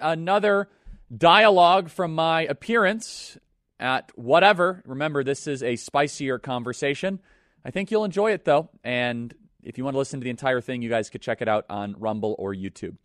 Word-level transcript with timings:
another 0.00 0.68
dialogue 1.16 1.88
from 1.88 2.14
my 2.14 2.42
appearance 2.42 3.38
at 3.80 4.10
whatever. 4.16 4.82
Remember, 4.86 5.24
this 5.24 5.46
is 5.46 5.62
a 5.62 5.76
spicier 5.76 6.38
conversation. 6.38 7.20
I 7.64 7.70
think 7.70 7.90
you'll 7.90 8.04
enjoy 8.04 8.32
it 8.32 8.44
though. 8.44 8.68
And 8.84 9.34
if 9.62 9.78
you 9.78 9.84
want 9.84 9.94
to 9.94 9.98
listen 9.98 10.20
to 10.20 10.24
the 10.24 10.30
entire 10.30 10.60
thing, 10.60 10.82
you 10.82 10.88
guys 10.88 11.10
could 11.10 11.22
check 11.22 11.42
it 11.42 11.48
out 11.48 11.66
on 11.68 11.94
Rumble 11.98 12.34
or 12.38 12.54
YouTube. 12.54 12.96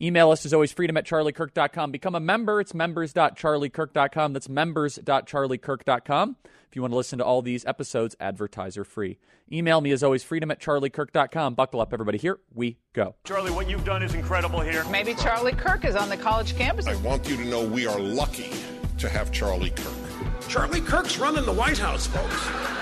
Email 0.00 0.30
us 0.30 0.44
as 0.46 0.54
always, 0.54 0.72
freedom 0.72 0.96
at 0.96 1.06
charliekirk.com. 1.06 1.90
Become 1.92 2.14
a 2.14 2.20
member. 2.20 2.60
It's 2.60 2.74
members.charliekirk.com. 2.74 4.32
That's 4.32 4.48
members.charliekirk.com. 4.48 6.36
If 6.68 6.76
you 6.76 6.82
want 6.82 6.92
to 6.92 6.96
listen 6.96 7.18
to 7.18 7.24
all 7.24 7.42
these 7.42 7.66
episodes, 7.66 8.16
advertiser 8.18 8.84
free. 8.84 9.18
Email 9.52 9.82
me 9.82 9.92
as 9.92 10.02
always, 10.02 10.24
freedom 10.24 10.50
at 10.50 10.58
charliekirk.com. 10.60 11.54
Buckle 11.54 11.80
up, 11.82 11.92
everybody. 11.92 12.16
Here 12.16 12.38
we 12.54 12.78
go. 12.94 13.14
Charlie, 13.24 13.50
what 13.50 13.68
you've 13.68 13.84
done 13.84 14.02
is 14.02 14.14
incredible 14.14 14.60
here. 14.60 14.82
Maybe 14.86 15.14
Charlie 15.14 15.52
Kirk 15.52 15.84
is 15.84 15.94
on 15.94 16.08
the 16.08 16.16
college 16.16 16.56
campus. 16.56 16.86
I 16.86 16.94
want 16.96 17.28
you 17.28 17.36
to 17.36 17.44
know 17.44 17.62
we 17.62 17.86
are 17.86 18.00
lucky 18.00 18.50
to 18.98 19.08
have 19.08 19.30
Charlie 19.32 19.70
Kirk. 19.70 19.92
Charlie 20.48 20.80
Kirk's 20.80 21.18
running 21.18 21.44
the 21.44 21.52
White 21.52 21.78
House, 21.78 22.06
folks. 22.06 22.81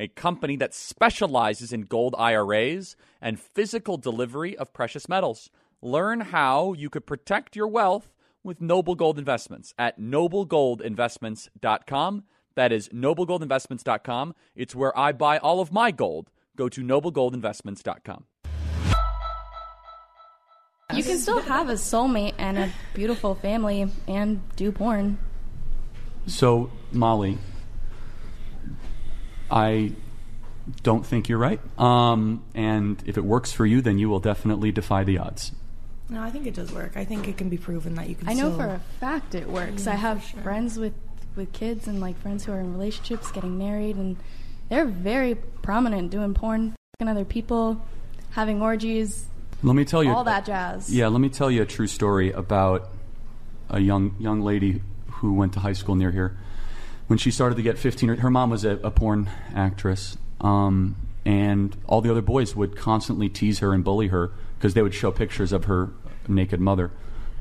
a 0.00 0.08
company 0.08 0.56
that 0.56 0.74
specializes 0.74 1.72
in 1.72 1.82
gold 1.82 2.16
IRAs 2.18 2.96
and 3.20 3.38
physical 3.38 3.96
delivery 3.98 4.56
of 4.56 4.72
precious 4.72 5.08
metals. 5.08 5.50
Learn 5.82 6.20
how 6.20 6.72
you 6.72 6.88
could 6.88 7.06
protect 7.06 7.54
your 7.54 7.68
wealth 7.68 8.08
with 8.42 8.62
Noble 8.62 8.94
Gold 8.94 9.18
Investments 9.18 9.74
at 9.78 10.00
noblegoldinvestments.com. 10.00 12.24
That 12.56 12.72
is 12.72 12.88
noblegoldinvestments.com. 12.88 14.34
It's 14.56 14.74
where 14.74 14.98
I 14.98 15.12
buy 15.12 15.36
all 15.38 15.60
of 15.60 15.70
my 15.70 15.90
gold. 15.90 16.30
Go 16.56 16.70
to 16.70 16.80
noblegoldinvestments.com. 16.80 18.24
You 20.94 21.02
can 21.04 21.18
still 21.18 21.40
have 21.40 21.68
a 21.68 21.74
soulmate 21.74 22.32
and 22.38 22.58
a 22.58 22.72
beautiful 22.94 23.34
family 23.36 23.86
and 24.08 24.40
do 24.56 24.72
porn. 24.72 25.18
So, 26.26 26.70
Molly, 26.90 27.38
I 29.50 29.92
don't 30.82 31.04
think 31.04 31.28
you're 31.28 31.38
right. 31.38 31.60
Um, 31.78 32.44
and 32.54 33.02
if 33.06 33.16
it 33.16 33.24
works 33.24 33.52
for 33.52 33.66
you, 33.66 33.80
then 33.80 33.98
you 33.98 34.08
will 34.08 34.20
definitely 34.20 34.72
defy 34.72 35.04
the 35.04 35.18
odds. 35.18 35.52
No, 36.08 36.22
I 36.22 36.30
think 36.30 36.46
it 36.46 36.54
does 36.54 36.72
work. 36.72 36.96
I 36.96 37.04
think 37.04 37.28
it 37.28 37.36
can 37.36 37.48
be 37.48 37.56
proven 37.56 37.94
that 37.94 38.08
you 38.08 38.16
can. 38.16 38.28
I 38.28 38.32
know 38.32 38.52
still... 38.52 38.58
for 38.58 38.66
a 38.66 38.80
fact 38.98 39.34
it 39.34 39.48
works. 39.48 39.86
Yeah, 39.86 39.92
I 39.92 39.96
have 39.96 40.22
sure. 40.24 40.40
friends 40.40 40.78
with 40.78 40.94
with 41.36 41.52
kids 41.52 41.86
and 41.86 42.00
like 42.00 42.20
friends 42.20 42.44
who 42.44 42.52
are 42.52 42.58
in 42.58 42.72
relationships, 42.72 43.30
getting 43.30 43.56
married, 43.56 43.96
and 43.96 44.16
they're 44.68 44.86
very 44.86 45.36
prominent 45.62 46.10
doing 46.10 46.34
porn, 46.34 46.74
fucking 46.98 47.08
other 47.08 47.24
people, 47.24 47.80
having 48.30 48.60
orgies, 48.60 49.26
Let 49.62 49.76
me 49.76 49.84
tell 49.84 50.02
you 50.02 50.10
all 50.10 50.24
that 50.24 50.46
jazz. 50.46 50.92
Yeah, 50.92 51.08
let 51.08 51.20
me 51.20 51.28
tell 51.28 51.50
you 51.50 51.62
a 51.62 51.66
true 51.66 51.86
story 51.86 52.32
about 52.32 52.90
a 53.68 53.80
young 53.80 54.16
young 54.18 54.40
lady 54.40 54.82
who 55.06 55.34
went 55.34 55.52
to 55.54 55.60
high 55.60 55.74
school 55.74 55.94
near 55.94 56.10
here. 56.10 56.36
When 57.10 57.18
she 57.18 57.32
started 57.32 57.56
to 57.56 57.62
get 57.62 57.76
15, 57.76 58.18
her- 58.18 58.30
mom 58.30 58.50
was 58.50 58.64
a, 58.64 58.76
a 58.84 58.90
porn 58.92 59.28
actress, 59.52 60.16
um, 60.40 60.94
and 61.24 61.76
all 61.88 62.00
the 62.00 62.08
other 62.08 62.22
boys 62.22 62.54
would 62.54 62.76
constantly 62.76 63.28
tease 63.28 63.58
her 63.58 63.74
and 63.74 63.82
bully 63.82 64.06
her 64.06 64.30
because 64.56 64.74
they 64.74 64.82
would 64.82 64.94
show 64.94 65.10
pictures 65.10 65.50
of 65.50 65.64
her 65.64 65.90
naked 66.28 66.60
mother, 66.60 66.92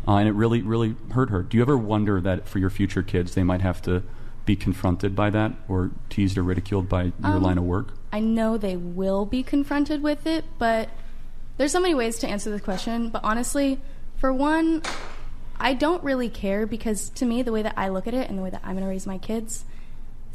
uh, 0.07 0.15
and 0.15 0.27
it 0.27 0.31
really 0.31 0.63
really 0.63 0.95
hurt 1.11 1.29
her. 1.29 1.43
Do 1.43 1.55
you 1.55 1.61
ever 1.61 1.77
wonder 1.77 2.19
that 2.19 2.47
for 2.47 2.57
your 2.57 2.71
future 2.71 3.03
kids 3.03 3.35
they 3.35 3.43
might 3.43 3.61
have 3.61 3.79
to 3.83 4.01
be 4.43 4.55
confronted 4.55 5.15
by 5.15 5.29
that 5.29 5.53
or 5.67 5.91
teased 6.09 6.35
or 6.39 6.41
ridiculed 6.41 6.89
by 6.89 7.03
your 7.03 7.35
Um, 7.35 7.43
line 7.43 7.59
of 7.59 7.63
work? 7.63 7.93
I 8.11 8.21
know 8.21 8.57
they 8.57 8.75
will 8.75 9.27
be 9.27 9.43
confronted 9.43 10.01
with 10.01 10.25
it, 10.25 10.45
but 10.57 10.89
there's 11.57 11.73
so 11.73 11.79
many 11.79 11.93
ways 11.93 12.17
to 12.19 12.27
answer 12.27 12.49
this 12.49 12.61
question. 12.61 13.09
But 13.09 13.23
honestly, 13.23 13.79
for 14.17 14.33
one, 14.33 14.81
I 15.61 15.73
don't 15.73 16.01
really 16.05 16.29
care 16.29 16.65
because 16.65 17.09
to 17.09 17.25
me, 17.25 17.41
the 17.41 17.51
way 17.51 17.61
that 17.63 17.73
I 17.75 17.89
look 17.89 18.07
at 18.07 18.13
it 18.13 18.29
and 18.29 18.37
the 18.37 18.41
way 18.41 18.49
that 18.49 18.61
I'm 18.63 18.71
going 18.75 18.83
to 18.85 18.89
raise 18.89 19.05
my 19.05 19.17
kids 19.17 19.65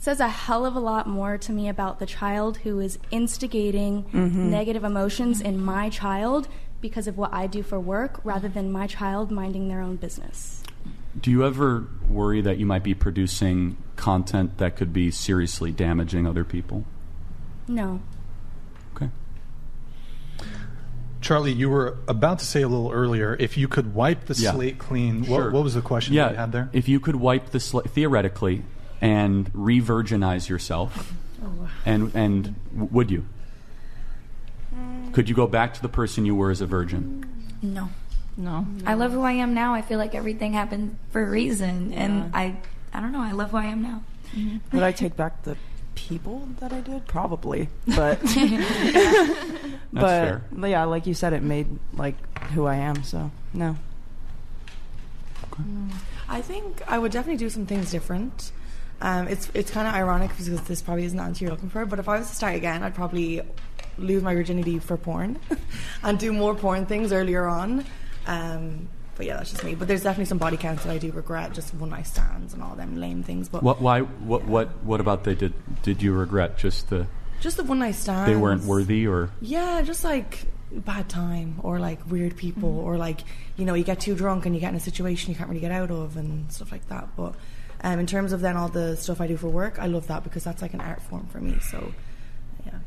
says 0.04 0.20
a 0.20 0.28
hell 0.28 0.66
of 0.66 0.76
a 0.76 0.80
lot 0.80 1.08
more 1.08 1.38
to 1.38 1.50
me 1.50 1.66
about 1.66 1.98
the 1.98 2.04
child 2.04 2.58
who 2.58 2.78
is 2.78 2.98
instigating 3.10 4.04
Mhm. 4.12 4.34
negative 4.50 4.84
emotions 4.84 5.40
in 5.40 5.58
my 5.58 5.88
child 5.88 6.46
because 6.82 7.06
of 7.06 7.16
what 7.16 7.32
I 7.32 7.46
do 7.46 7.62
for 7.62 7.80
work 7.80 8.20
rather 8.22 8.46
than 8.46 8.70
my 8.70 8.86
child 8.86 9.30
minding 9.30 9.68
their 9.68 9.80
own 9.80 9.96
business. 9.96 10.62
Do 11.18 11.30
you 11.30 11.42
ever 11.42 11.86
worry 12.06 12.42
that 12.42 12.58
you 12.58 12.66
might 12.66 12.82
be 12.82 12.92
producing 12.92 13.78
content 13.96 14.58
that 14.58 14.76
could 14.76 14.92
be 14.92 15.10
seriously 15.10 15.72
damaging 15.72 16.26
other 16.26 16.44
people? 16.44 16.84
No. 17.66 18.00
Okay. 18.94 19.08
Charlie, 21.22 21.52
you 21.54 21.70
were 21.70 21.96
about 22.06 22.40
to 22.40 22.44
say 22.44 22.60
a 22.60 22.68
little 22.68 22.90
earlier 22.92 23.38
if 23.40 23.56
you 23.56 23.68
could 23.68 23.94
wipe 23.94 24.26
the 24.26 24.34
Yeah. 24.34 24.52
slate 24.52 24.78
clean. 24.78 25.24
Sure. 25.24 25.44
What, 25.44 25.52
what 25.54 25.64
was 25.64 25.72
the 25.72 25.80
question 25.80 26.12
yeah, 26.12 26.24
that 26.24 26.32
you 26.32 26.36
had 26.36 26.52
there? 26.52 26.68
If 26.74 26.90
you 26.90 27.00
could 27.00 27.16
wipe 27.16 27.52
the 27.52 27.60
slate, 27.60 27.88
theoretically 27.88 28.64
and 29.04 29.50
re-virginize 29.54 30.48
yourself, 30.48 31.12
Oh. 31.44 31.68
and 31.84 32.10
and 32.14 32.54
w- 32.72 32.88
would 32.90 33.10
you? 33.10 33.24
Could 35.12 35.28
you 35.28 35.34
go 35.36 35.46
back 35.46 35.74
to 35.74 35.82
the 35.82 35.88
person 35.88 36.24
you 36.26 36.34
were 36.34 36.50
as 36.50 36.60
a 36.60 36.66
virgin? 36.66 37.24
No. 37.62 37.90
No. 38.36 38.66
I 38.84 38.94
love 38.94 39.12
who 39.12 39.20
I 39.22 39.32
am 39.32 39.54
now. 39.54 39.72
I 39.74 39.82
feel 39.82 39.98
like 39.98 40.14
everything 40.16 40.54
happened 40.54 40.96
for 41.12 41.22
a 41.22 41.28
reason. 41.30 41.92
And 41.92 42.30
I 42.34 42.56
I 42.92 43.00
don't 43.00 43.12
know, 43.12 43.20
I 43.22 43.30
love 43.32 43.50
who 43.52 43.58
I 43.58 43.66
am 43.66 43.80
now. 43.82 44.02
Mm-hmm. 44.34 44.58
Would 44.76 44.82
I 44.82 44.90
take 44.90 45.14
back 45.16 45.44
the 45.44 45.56
people 45.94 46.48
that 46.58 46.72
I 46.72 46.80
did? 46.80 47.06
Probably, 47.06 47.68
but 47.94 48.18
but 49.92 50.08
fair. 50.08 50.42
yeah, 50.66 50.82
like 50.84 51.06
you 51.06 51.14
said, 51.14 51.32
it 51.32 51.42
made 51.44 51.68
like 51.92 52.16
who 52.54 52.66
I 52.66 52.76
am. 52.76 53.04
So 53.04 53.30
no. 53.52 53.76
I 56.28 56.40
think 56.42 56.82
I 56.88 56.98
would 56.98 57.12
definitely 57.12 57.36
do 57.38 57.50
some 57.50 57.66
things 57.66 57.90
different. 57.92 58.50
Um, 59.00 59.28
it's 59.28 59.50
it's 59.54 59.70
kind 59.70 59.86
of 59.86 59.94
ironic 59.94 60.30
because 60.30 60.48
this 60.62 60.82
probably 60.82 61.04
isn't 61.04 61.16
the 61.16 61.22
answer 61.24 61.44
you're 61.44 61.52
looking 61.52 61.70
for. 61.70 61.84
But 61.84 61.98
if 61.98 62.08
I 62.08 62.18
was 62.18 62.28
to 62.28 62.34
start 62.34 62.54
again, 62.54 62.82
I'd 62.82 62.94
probably 62.94 63.42
lose 63.98 64.22
my 64.22 64.34
virginity 64.34 64.78
for 64.78 64.96
porn 64.96 65.38
and 66.02 66.18
do 66.18 66.32
more 66.32 66.54
porn 66.54 66.86
things 66.86 67.12
earlier 67.12 67.46
on. 67.46 67.84
Um, 68.26 68.88
but 69.16 69.26
yeah, 69.26 69.36
that's 69.36 69.50
just 69.50 69.62
me. 69.62 69.74
But 69.74 69.88
there's 69.88 70.02
definitely 70.02 70.24
some 70.24 70.38
body 70.38 70.56
counts 70.56 70.84
that 70.84 70.90
I 70.90 70.98
do 70.98 71.12
regret, 71.12 71.52
just 71.52 71.72
one 71.74 71.90
night 71.90 72.06
stands 72.06 72.52
and 72.52 72.62
all 72.62 72.74
them 72.74 73.00
lame 73.00 73.22
things. 73.22 73.48
But 73.48 73.62
What? 73.62 73.80
Why? 73.80 74.00
What? 74.00 74.44
What? 74.44 74.84
What 74.84 75.00
about 75.00 75.24
they 75.24 75.34
did? 75.34 75.52
Did 75.82 76.02
you 76.02 76.12
regret 76.12 76.58
just 76.58 76.88
the 76.90 77.06
just 77.40 77.56
the 77.56 77.64
one 77.64 77.78
night 77.80 77.94
stands. 77.94 78.28
they 78.28 78.36
weren't 78.36 78.64
worthy 78.64 79.06
or? 79.06 79.30
Yeah, 79.40 79.82
just 79.82 80.04
like 80.04 80.46
bad 80.72 81.08
time 81.08 81.60
or 81.62 81.78
like 81.78 82.00
weird 82.10 82.36
people 82.36 82.80
or 82.80 82.96
like 82.96 83.20
you 83.56 83.64
know 83.64 83.74
you 83.74 83.84
get 83.84 84.00
too 84.00 84.14
drunk 84.16 84.44
and 84.44 84.56
you 84.56 84.60
get 84.60 84.70
in 84.70 84.74
a 84.74 84.80
situation 84.80 85.30
you 85.30 85.36
can't 85.36 85.48
really 85.48 85.60
get 85.60 85.70
out 85.70 85.90
of 85.90 86.16
and 86.16 86.50
stuff 86.50 86.72
like 86.72 86.88
that. 86.88 87.08
But 87.16 87.34
um, 87.84 88.00
in 88.00 88.06
terms 88.06 88.32
of 88.32 88.40
then 88.40 88.56
all 88.56 88.68
the 88.68 88.96
stuff 88.96 89.20
I 89.20 89.26
do 89.26 89.36
for 89.36 89.48
work, 89.48 89.78
I 89.78 89.86
love 89.86 90.06
that 90.06 90.24
because 90.24 90.42
that's 90.42 90.62
like 90.62 90.72
an 90.72 90.80
art 90.80 91.02
form 91.02 91.26
for 91.26 91.38
me. 91.38 91.58
So 91.60 91.92
yeah. 92.64 92.78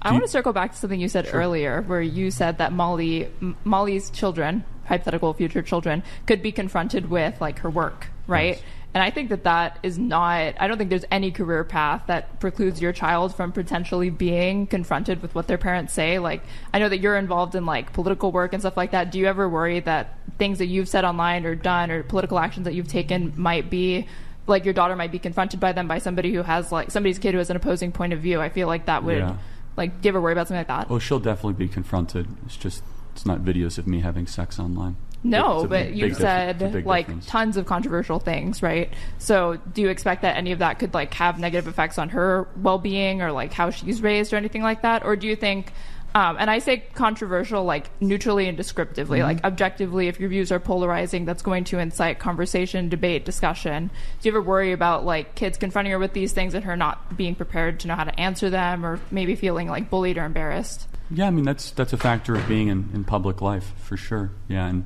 I 0.00 0.10
want 0.12 0.24
to 0.24 0.28
circle 0.28 0.54
back 0.54 0.72
to 0.72 0.78
something 0.78 0.98
you 0.98 1.08
said 1.08 1.26
Sure. 1.26 1.38
earlier, 1.40 1.82
where 1.82 2.00
you 2.00 2.30
said 2.30 2.58
that 2.58 2.72
Molly, 2.72 3.26
M- 3.42 3.56
Molly's 3.64 4.08
children, 4.10 4.64
hypothetical 4.86 5.34
future 5.34 5.60
children, 5.60 6.02
could 6.26 6.42
be 6.42 6.50
confronted 6.50 7.10
with 7.10 7.38
like 7.42 7.58
her 7.58 7.68
work, 7.68 8.06
right? 8.26 8.62
And 8.94 9.02
I 9.02 9.10
think 9.10 9.28
that 9.28 9.44
that 9.44 9.78
is 9.82 9.98
not. 9.98 10.54
I 10.58 10.66
don't 10.66 10.78
think 10.78 10.90
there's 10.90 11.04
any 11.10 11.30
career 11.30 11.62
path 11.62 12.04
that 12.06 12.40
precludes 12.40 12.80
your 12.80 12.92
child 12.92 13.34
from 13.34 13.52
potentially 13.52 14.10
being 14.10 14.66
confronted 14.66 15.20
with 15.20 15.34
what 15.34 15.46
their 15.46 15.58
parents 15.58 15.92
say. 15.92 16.18
Like, 16.18 16.42
I 16.72 16.78
know 16.78 16.88
that 16.88 16.98
you're 16.98 17.16
involved 17.16 17.54
in 17.54 17.66
like 17.66 17.92
political 17.92 18.32
work 18.32 18.54
and 18.54 18.62
stuff 18.62 18.76
like 18.76 18.92
that. 18.92 19.12
Do 19.12 19.18
you 19.18 19.26
ever 19.26 19.48
worry 19.48 19.80
that 19.80 20.18
things 20.38 20.58
that 20.58 20.66
you've 20.66 20.88
said 20.88 21.04
online 21.04 21.44
or 21.44 21.54
done 21.54 21.90
or 21.90 22.02
political 22.02 22.38
actions 22.38 22.64
that 22.64 22.74
you've 22.74 22.88
taken 22.88 23.34
might 23.36 23.68
be 23.68 24.08
like 24.46 24.64
your 24.64 24.74
daughter 24.74 24.96
might 24.96 25.12
be 25.12 25.18
confronted 25.18 25.60
by 25.60 25.72
them 25.72 25.86
by 25.86 25.98
somebody 25.98 26.32
who 26.32 26.42
has 26.42 26.72
like 26.72 26.90
somebody's 26.90 27.18
kid 27.18 27.32
who 27.32 27.38
has 27.38 27.50
an 27.50 27.56
opposing 27.56 27.92
point 27.92 28.14
of 28.14 28.20
view? 28.20 28.40
I 28.40 28.48
feel 28.48 28.66
like 28.66 28.86
that 28.86 29.04
would. 29.04 29.18
Yeah. 29.18 29.36
Like, 29.76 30.00
do 30.00 30.06
you 30.06 30.10
ever 30.10 30.20
worry 30.20 30.32
about 30.32 30.48
something 30.48 30.60
like 30.60 30.68
that? 30.68 30.86
Oh, 30.90 30.98
she'll 30.98 31.20
definitely 31.20 31.52
be 31.52 31.68
confronted. 31.68 32.26
It's 32.46 32.56
just 32.56 32.82
it's 33.12 33.26
not 33.26 33.40
videos 33.40 33.78
of 33.78 33.86
me 33.86 34.00
having 34.00 34.26
sex 34.26 34.58
online. 34.58 34.96
No, 35.24 35.66
but 35.66 35.94
you 35.94 36.08
difference. 36.08 36.12
It's 36.12 36.20
a 36.20 36.22
said 36.22 36.86
like 36.86 37.06
difference. 37.06 37.26
tons 37.26 37.56
of 37.56 37.66
controversial 37.66 38.18
things, 38.20 38.62
right? 38.62 38.92
So, 39.18 39.56
do 39.74 39.82
you 39.82 39.88
expect 39.88 40.22
that 40.22 40.36
any 40.36 40.52
of 40.52 40.60
that 40.60 40.78
could 40.78 40.94
like 40.94 41.12
have 41.14 41.38
negative 41.38 41.66
effects 41.66 41.98
on 41.98 42.10
her 42.10 42.46
well-being 42.56 43.20
or 43.20 43.32
like 43.32 43.52
how 43.52 43.70
she's 43.70 44.00
raised 44.00 44.32
or 44.32 44.36
anything 44.36 44.62
like 44.62 44.82
that, 44.82 45.04
or 45.04 45.16
do 45.16 45.26
you 45.26 45.36
think 45.36 45.72
Um, 46.14 46.36
and 46.40 46.48
I 46.50 46.58
say 46.60 46.78
controversial, 46.94 47.64
like 47.64 47.90
neutrally 48.00 48.48
and 48.48 48.56
descriptively. 48.56 49.18
Mhm. 49.18 49.24
Like 49.24 49.44
objectively, 49.44 50.08
if 50.08 50.18
your 50.18 50.30
views 50.30 50.50
are 50.50 50.58
polarizing, 50.58 51.26
that's 51.26 51.42
going 51.42 51.64
to 51.64 51.78
incite 51.78 52.18
conversation, 52.18 52.88
debate, 52.88 53.26
discussion. 53.26 53.90
Do 54.22 54.28
you 54.28 54.32
ever 54.32 54.40
worry 54.40 54.72
about 54.72 55.04
like 55.04 55.34
kids 55.34 55.58
confronting 55.58 55.92
her 55.92 55.98
with 55.98 56.14
these 56.14 56.32
things 56.32 56.54
and 56.54 56.64
her 56.64 56.76
not 56.76 57.14
being 57.16 57.34
prepared 57.34 57.78
to 57.80 57.88
know 57.88 57.94
how 57.94 58.04
to 58.04 58.18
answer 58.18 58.48
them, 58.48 58.86
or 58.86 59.00
maybe 59.10 59.34
feeling 59.36 59.68
like 59.68 59.90
bullied 59.90 60.16
or 60.16 60.24
embarrassed? 60.24 60.88
Yeah, 61.10 61.26
I 61.26 61.30
mean 61.30 61.44
that's 61.44 61.70
that's 61.72 61.92
a 61.92 61.96
factor 61.96 62.34
of 62.34 62.46
being 62.48 62.68
in, 62.68 62.90
in 62.94 63.04
public 63.04 63.40
life 63.40 63.72
for 63.82 63.96
sure. 63.96 64.30
Yeah, 64.48 64.66
and 64.66 64.84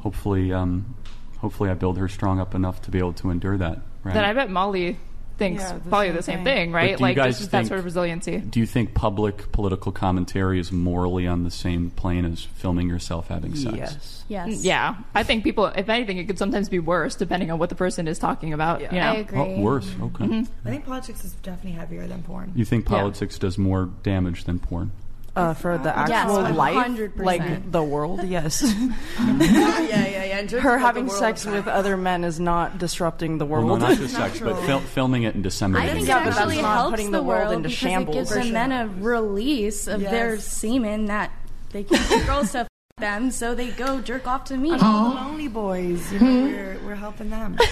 hopefully, 0.00 0.52
um, 0.52 0.94
hopefully 1.38 1.70
I 1.70 1.74
build 1.74 1.98
her 1.98 2.08
strong 2.08 2.38
up 2.40 2.54
enough 2.54 2.82
to 2.82 2.90
be 2.90 2.98
able 2.98 3.14
to 3.14 3.30
endure 3.30 3.56
that. 3.58 3.80
Right. 4.04 4.14
Then 4.14 4.24
I 4.24 4.32
bet 4.32 4.50
Molly 4.50 4.96
thinks 5.38 5.62
Yeah, 5.62 5.74
the 5.74 5.88
probably 5.88 6.08
same 6.08 6.16
the 6.16 6.22
same 6.22 6.36
thing. 6.38 6.44
thing, 6.44 6.72
right? 6.72 6.86
do 6.96 7.00
you 7.02 7.08
Like 7.08 7.16
guys 7.16 7.38
just 7.38 7.52
that 7.52 7.58
think- 7.58 7.68
sort 7.68 7.78
of 7.78 7.84
resiliency. 7.84 8.38
Do 8.38 8.58
you 8.58 8.66
think 8.66 8.92
public 8.94 9.52
political 9.52 9.92
commentary 9.92 10.58
is 10.58 10.72
morally 10.72 11.28
on 11.28 11.44
the 11.44 11.50
same 11.50 11.90
plane 11.90 12.24
as 12.24 12.42
filming 12.42 12.88
yourself 12.88 13.28
having 13.28 13.54
sex? 13.54 13.76
Yes. 13.76 14.24
Yes. 14.28 14.64
Yeah, 14.64 14.96
I 15.14 15.22
think 15.22 15.44
people, 15.44 15.66
if 15.66 15.88
anything, 15.88 16.18
it 16.18 16.26
could 16.26 16.38
sometimes 16.38 16.68
be 16.68 16.80
worse 16.80 17.14
depending 17.14 17.52
on 17.52 17.58
what 17.60 17.68
the 17.68 17.76
person 17.76 18.08
is 18.08 18.18
talking 18.18 18.52
about. 18.52 18.80
You 18.80 18.88
know? 18.98 18.98
I 19.12 19.14
agree. 19.14 19.38
Oh, 19.38 19.60
worse. 19.60 19.88
Okay. 20.00 20.24
Mhm. 20.24 20.48
I 20.64 20.70
think 20.70 20.84
politics 20.84 21.24
is 21.24 21.32
definitely 21.34 21.72
heavier 21.78 22.06
than 22.08 22.22
porn. 22.24 22.52
You 22.56 22.64
think 22.64 22.84
politics 22.84 23.38
does 23.38 23.56
more 23.58 23.88
damage 24.02 24.42
than 24.44 24.58
porn? 24.58 24.90
Uh, 25.38 25.54
for 25.54 25.78
the 25.78 25.84
Yes, 25.88 26.10
actual 26.10 26.54
life, 26.54 26.74
100%. 26.74 27.16
like 27.24 27.70
the 27.72 27.82
world, 27.82 28.24
yes. 28.24 28.62
yeah, 29.18 29.80
yeah, 29.80 30.24
yeah. 30.24 30.38
In 30.40 30.48
Her 30.48 30.78
having 30.78 31.08
sex 31.08 31.44
of 31.46 31.52
with 31.52 31.66
other 31.68 31.96
men 31.96 32.24
is 32.24 32.38
not 32.40 32.78
disrupting 32.78 33.38
the 33.38 33.46
world. 33.46 33.64
Well, 33.66 33.74
world. 33.78 33.82
no, 33.82 33.88
not 33.90 33.98
just 33.98 34.14
sex, 34.16 34.40
but 34.40 34.56
fil- 34.66 34.80
filming 34.80 35.22
it 35.24 35.34
and 35.34 35.42
disseminating. 35.44 35.90
I 35.90 36.00
disseminating 36.00 36.06
think 36.06 36.08
it. 36.08 36.20
it 36.20 36.24
but 36.24 36.24
that's 36.36 36.38
actually 36.50 36.62
not 36.62 36.74
helps 36.74 36.90
putting 36.90 37.10
the 37.10 37.18
the 37.18 37.22
world 37.24 37.40
world 37.48 37.52
into 37.56 37.68
because 37.68 37.78
shambles. 37.78 38.16
it 38.16 38.18
gives 38.18 38.30
the 38.30 38.42
sure. 38.42 38.52
men 38.52 38.72
a 38.72 38.88
release 39.00 39.86
of 39.86 40.00
their 40.00 40.38
semen 40.40 41.06
that 41.06 41.30
they 41.70 41.84
can't 41.84 42.08
the 42.08 42.26
girls 42.26 42.52
to 42.52 42.66
them, 42.98 43.30
so 43.30 43.54
they 43.54 43.68
go 43.70 44.00
jerk 44.00 44.26
off 44.26 44.44
to 44.46 44.56
me. 44.56 44.72
And 44.72 44.82
all 44.82 45.10
the 45.10 45.14
lonely 45.14 45.46
boys, 45.48 46.12
you 46.12 46.18
know, 46.18 46.42
we're, 46.46 46.78
we're 46.84 46.94
helping 46.96 47.30
them. 47.30 47.56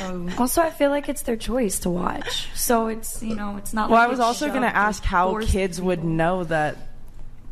So 0.00 0.26
Also, 0.38 0.62
I 0.62 0.70
feel 0.70 0.88
like 0.88 1.10
it's 1.10 1.20
their 1.22 1.36
choice 1.36 1.80
to 1.80 1.90
watch, 1.90 2.48
so 2.54 2.86
it's 2.86 3.22
you 3.22 3.34
know 3.34 3.58
it's 3.58 3.74
not. 3.74 3.90
Well, 3.90 3.98
like 3.98 4.08
I 4.08 4.10
was 4.10 4.18
also 4.18 4.48
going 4.48 4.62
to 4.62 4.74
ask 4.74 5.04
how 5.04 5.28
forced 5.28 5.50
kids 5.50 5.78
would 5.78 6.02
know 6.04 6.44
that 6.44 6.78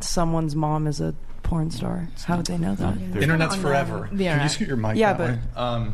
someone's 0.01 0.55
mom 0.57 0.87
is 0.87 1.01
a 1.01 1.15
porn 1.43 1.71
star. 1.71 2.09
How 2.25 2.37
would 2.37 2.47
they 2.47 2.59
know 2.59 2.75
that? 2.75 2.97
Internet's 2.99 3.57
forever. 3.57 4.09
Can 4.09 4.43
you 4.43 4.49
scoot 4.49 4.69
your 4.69 4.77
mic 4.77 4.97
Yeah, 4.97 5.13
that 5.15 5.19
but 5.19 5.31
way? 5.31 5.41
Um, 5.57 5.93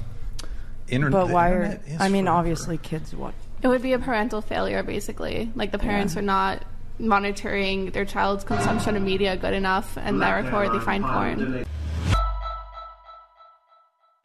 internet, 0.88 1.12
but 1.12 1.26
the 1.28 1.34
why 1.34 1.50
are? 1.50 1.80
is 1.86 2.00
I 2.00 2.08
mean, 2.08 2.24
forever. 2.24 2.38
obviously, 2.38 2.78
kids 2.78 3.14
What? 3.14 3.34
It 3.62 3.68
would 3.68 3.82
be 3.82 3.94
a 3.94 3.98
parental 3.98 4.42
failure, 4.42 4.82
basically. 4.82 5.50
Like 5.54 5.72
the 5.72 5.78
parents 5.78 6.14
Yeah. 6.14 6.20
are 6.20 6.24
not 6.24 6.64
monitoring 6.98 7.90
their 7.92 8.04
child's 8.04 8.44
consumption 8.44 8.94
of 8.96 9.02
media 9.02 9.36
good 9.36 9.54
enough, 9.54 9.96
and 9.96 10.20
therefore 10.20 10.68
they 10.70 10.78
find 10.80 11.02
porn. 11.04 11.64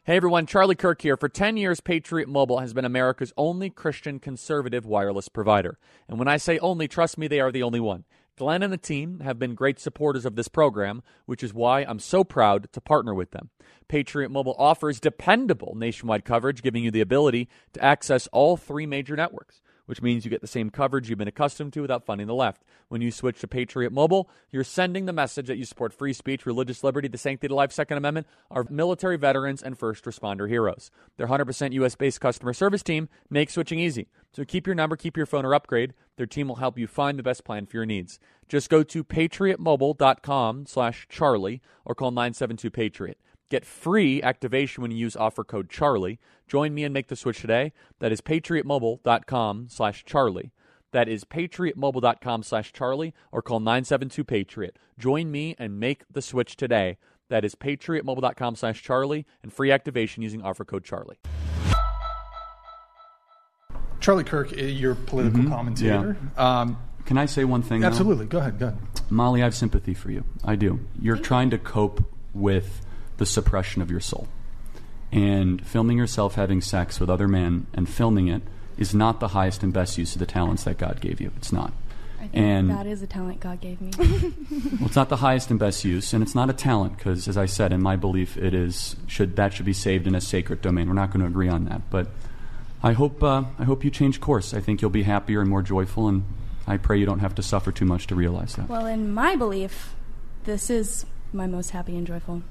Hey 0.04 0.16
everyone, 0.16 0.46
Charlie 0.46 0.74
Kirk 0.74 1.02
here. 1.02 1.16
For 1.16 1.28
10 1.28 1.56
years, 1.56 1.80
Patriot 1.80 2.28
Mobile 2.28 2.58
has 2.58 2.72
been 2.72 2.84
America's 2.84 3.32
only 3.36 3.70
Christian 3.70 4.18
conservative 4.18 4.84
wireless 4.84 5.28
provider. 5.28 5.78
And 6.08 6.18
when 6.18 6.26
I 6.26 6.36
say 6.36 6.58
only, 6.58 6.88
trust 6.88 7.16
me, 7.16 7.28
they 7.28 7.38
are 7.38 7.52
the 7.52 7.62
only 7.62 7.80
one. 7.80 8.04
Glenn 8.40 8.62
and 8.62 8.72
the 8.72 8.78
team 8.78 9.20
have 9.20 9.38
been 9.38 9.54
great 9.54 9.78
supporters 9.78 10.24
of 10.24 10.34
this 10.34 10.48
program, 10.48 11.02
which 11.26 11.42
is 11.42 11.52
why 11.52 11.82
I'm 11.82 11.98
so 11.98 12.24
proud 12.24 12.72
to 12.72 12.80
partner 12.80 13.12
with 13.12 13.32
them. 13.32 13.50
Patriot 13.86 14.30
Mobile 14.30 14.56
offers 14.58 14.98
dependable 14.98 15.74
nationwide 15.76 16.24
coverage, 16.24 16.62
giving 16.62 16.82
you 16.82 16.90
the 16.90 17.02
ability 17.02 17.50
to 17.74 17.84
access 17.84 18.28
all 18.28 18.56
three 18.56 18.86
major 18.86 19.14
networks, 19.14 19.60
which 19.90 20.00
means 20.00 20.24
you 20.24 20.30
get 20.30 20.40
the 20.40 20.46
same 20.46 20.70
coverage 20.70 21.10
you've 21.10 21.18
been 21.18 21.26
accustomed 21.26 21.72
to 21.72 21.80
without 21.80 22.06
funding 22.06 22.28
the 22.28 22.32
left. 22.32 22.62
When 22.86 23.00
you 23.00 23.10
switch 23.10 23.40
to 23.40 23.48
Patriot 23.48 23.90
Mobile, 23.90 24.30
you're 24.52 24.62
sending 24.62 25.06
the 25.06 25.12
message 25.12 25.48
that 25.48 25.56
you 25.56 25.64
support 25.64 25.92
free 25.92 26.12
speech, 26.12 26.46
religious 26.46 26.84
liberty, 26.84 27.08
the 27.08 27.18
sanctity 27.18 27.52
of 27.52 27.56
life, 27.56 27.72
Second 27.72 27.98
Amendment, 27.98 28.28
our 28.52 28.64
military 28.70 29.16
veterans, 29.16 29.64
and 29.64 29.76
first 29.76 30.04
responder 30.04 30.48
heroes. 30.48 30.92
Their 31.16 31.26
100% 31.26 31.72
US 31.72 31.96
based 31.96 32.20
customer 32.20 32.52
service 32.52 32.84
team 32.84 33.08
makes 33.28 33.54
switching 33.54 33.80
easy. 33.80 34.06
So 34.32 34.44
keep 34.44 34.64
your 34.64 34.76
number, 34.76 34.94
keep 34.94 35.16
your 35.16 35.26
phone, 35.26 35.44
or 35.44 35.56
upgrade. 35.56 35.92
Their 36.16 36.26
team 36.26 36.46
will 36.46 36.56
help 36.56 36.78
you 36.78 36.86
find 36.86 37.18
the 37.18 37.24
best 37.24 37.42
plan 37.42 37.66
for 37.66 37.76
your 37.76 37.84
needs. 37.84 38.20
Just 38.48 38.70
go 38.70 38.84
to 38.84 39.02
patriotmobile.com 39.02 40.66
slash 40.66 41.08
Charlie 41.08 41.60
or 41.84 41.96
call 41.96 42.12
972 42.12 42.70
Patriot. 42.70 43.18
Get 43.50 43.66
free 43.66 44.22
activation 44.22 44.80
when 44.80 44.92
you 44.92 44.96
use 44.96 45.16
offer 45.16 45.42
code 45.44 45.68
Charlie. 45.68 46.18
Join 46.46 46.72
me 46.72 46.84
and 46.84 46.94
make 46.94 47.08
the 47.08 47.16
switch 47.16 47.40
today. 47.40 47.72
That 47.98 48.12
is 48.12 48.20
patriotmobile.com 48.20 49.66
slash 49.68 50.04
Charlie. 50.04 50.52
That 50.92 51.08
is 51.08 51.24
patriotmobile.com 51.24 52.42
slash 52.44 52.72
Charlie 52.72 53.12
or 53.32 53.42
call 53.42 53.60
972 53.60 54.24
Patriot. 54.24 54.78
Join 54.98 55.30
me 55.32 55.54
and 55.58 55.78
make 55.80 56.04
the 56.10 56.22
switch 56.22 56.56
today. 56.56 56.96
That 57.28 57.44
is 57.44 57.54
patriotmobile.com 57.56 58.56
slash 58.56 58.82
Charlie 58.82 59.26
and 59.42 59.52
free 59.52 59.70
activation 59.72 60.22
using 60.22 60.42
offer 60.42 60.64
code 60.64 60.84
Charlie. 60.84 61.18
Charlie 64.00 64.24
Kirk, 64.24 64.52
uh, 64.52 64.56
your 64.62 64.94
political 64.94 65.40
Mhm, 65.40 65.48
commentator. 65.48 66.16
yeah. 66.36 66.60
Um, 66.60 66.78
Can 67.04 67.18
I 67.18 67.26
say 67.26 67.44
one 67.44 67.62
thing? 67.62 67.80
though? 67.80 67.86
Absolutely. 67.88 68.26
Go 68.26 68.38
ahead. 68.38 68.58
Go 68.58 68.68
ahead. 68.68 68.78
Molly, 69.10 69.42
I 69.42 69.44
have 69.44 69.54
sympathy 69.54 69.94
for 69.94 70.10
you. 70.10 70.24
I 70.44 70.54
do. 70.54 70.80
You're 71.00 71.16
trying 71.16 71.50
to 71.50 71.58
cope 71.58 72.04
with 72.32 72.80
the 73.20 73.26
suppression 73.26 73.82
of 73.82 73.90
your 73.90 74.00
soul. 74.00 74.26
And 75.12 75.64
filming 75.64 75.98
yourself 75.98 76.34
having 76.34 76.60
sex 76.60 76.98
with 76.98 77.10
other 77.10 77.28
men 77.28 77.66
and 77.74 77.88
filming 77.88 78.28
it 78.28 78.42
is 78.78 78.94
not 78.94 79.20
the 79.20 79.28
highest 79.28 79.62
and 79.62 79.72
best 79.72 79.98
use 79.98 80.14
of 80.14 80.20
the 80.20 80.26
talents 80.26 80.64
that 80.64 80.78
God 80.78 81.00
gave 81.00 81.20
you. 81.20 81.30
It's 81.36 81.52
not. 81.52 81.72
I 82.18 82.22
think 82.22 82.34
And 82.34 82.70
that 82.70 82.86
is 82.86 83.02
a 83.02 83.06
talent 83.06 83.40
God 83.40 83.60
gave 83.60 83.80
me. 83.80 83.92
well, 83.98 84.86
it's 84.86 84.96
not 84.96 85.10
the 85.10 85.16
highest 85.16 85.50
and 85.50 85.58
best 85.58 85.84
use, 85.84 86.14
and 86.14 86.22
it's 86.22 86.34
not 86.34 86.48
a 86.48 86.54
talent 86.54 86.96
because, 86.96 87.28
as 87.28 87.36
I 87.36 87.44
said, 87.44 87.72
in 87.72 87.82
my 87.82 87.96
belief, 87.96 88.38
it 88.38 88.54
is 88.54 88.96
should 89.06 89.36
that 89.36 89.52
should 89.52 89.66
be 89.66 89.72
saved 89.74 90.06
in 90.06 90.14
a 90.14 90.20
sacred 90.20 90.62
domain. 90.62 90.88
We're 90.88 90.94
not 90.94 91.10
going 91.10 91.20
to 91.20 91.26
agree 91.26 91.48
on 91.48 91.66
that, 91.66 91.82
but 91.90 92.08
I 92.82 92.92
hope 92.92 93.22
uh, 93.22 93.44
I 93.58 93.64
hope 93.64 93.84
you 93.84 93.90
change 93.90 94.20
course. 94.20 94.54
I 94.54 94.60
think 94.60 94.80
you'll 94.80 94.90
be 94.90 95.02
happier 95.02 95.40
and 95.40 95.50
more 95.50 95.62
joyful, 95.62 96.08
and 96.08 96.24
I 96.66 96.78
pray 96.78 96.98
you 96.98 97.06
don't 97.06 97.20
have 97.20 97.34
to 97.34 97.42
suffer 97.42 97.70
too 97.72 97.86
much 97.86 98.06
to 98.08 98.14
realize 98.14 98.54
that. 98.56 98.68
well, 98.68 98.86
in 98.86 99.12
my 99.12 99.36
belief, 99.36 99.94
this 100.44 100.70
is 100.70 101.04
my 101.32 101.46
most 101.46 101.70
happy 101.70 101.96
and 101.96 102.06
joyful. 102.06 102.42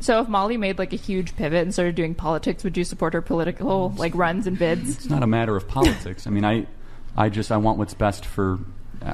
So 0.00 0.20
if 0.22 0.28
Molly 0.28 0.56
made 0.56 0.78
like 0.78 0.92
a 0.92 0.96
huge 0.96 1.36
pivot 1.36 1.62
and 1.62 1.72
started 1.72 1.94
doing 1.94 2.14
politics, 2.14 2.64
would 2.64 2.76
you 2.76 2.84
support 2.84 3.12
her 3.12 3.22
political 3.22 3.90
like 3.96 4.14
runs 4.14 4.46
and 4.46 4.58
bids? 4.58 4.96
It's 4.96 5.10
not 5.10 5.22
a 5.22 5.26
matter 5.26 5.56
of 5.56 5.68
politics. 5.68 6.26
I 6.26 6.30
mean, 6.30 6.44
I, 6.44 6.66
I 7.16 7.28
just 7.28 7.52
I 7.52 7.58
want 7.58 7.78
what's 7.78 7.94
best 7.94 8.24
for 8.24 8.60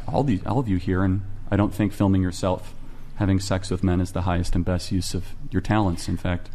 all 0.07 0.23
the 0.23 0.41
all 0.47 0.59
of 0.59 0.69
you 0.69 0.77
here, 0.77 1.03
and 1.03 1.23
I 1.51 1.57
don't 1.57 1.75
think 1.75 1.93
filming 1.93 2.23
yourself 2.23 2.73
having 3.17 3.41
sex 3.41 3.71
with 3.71 3.83
men 3.83 4.01
is 4.01 4.13
the 4.13 4.23
highest 4.23 4.55
and 4.55 4.65
best 4.65 4.93
use 4.93 5.15
of 5.15 5.35
your 5.51 5.61
talents. 5.61 6.09
In 6.09 6.17
fact, 6.17 6.51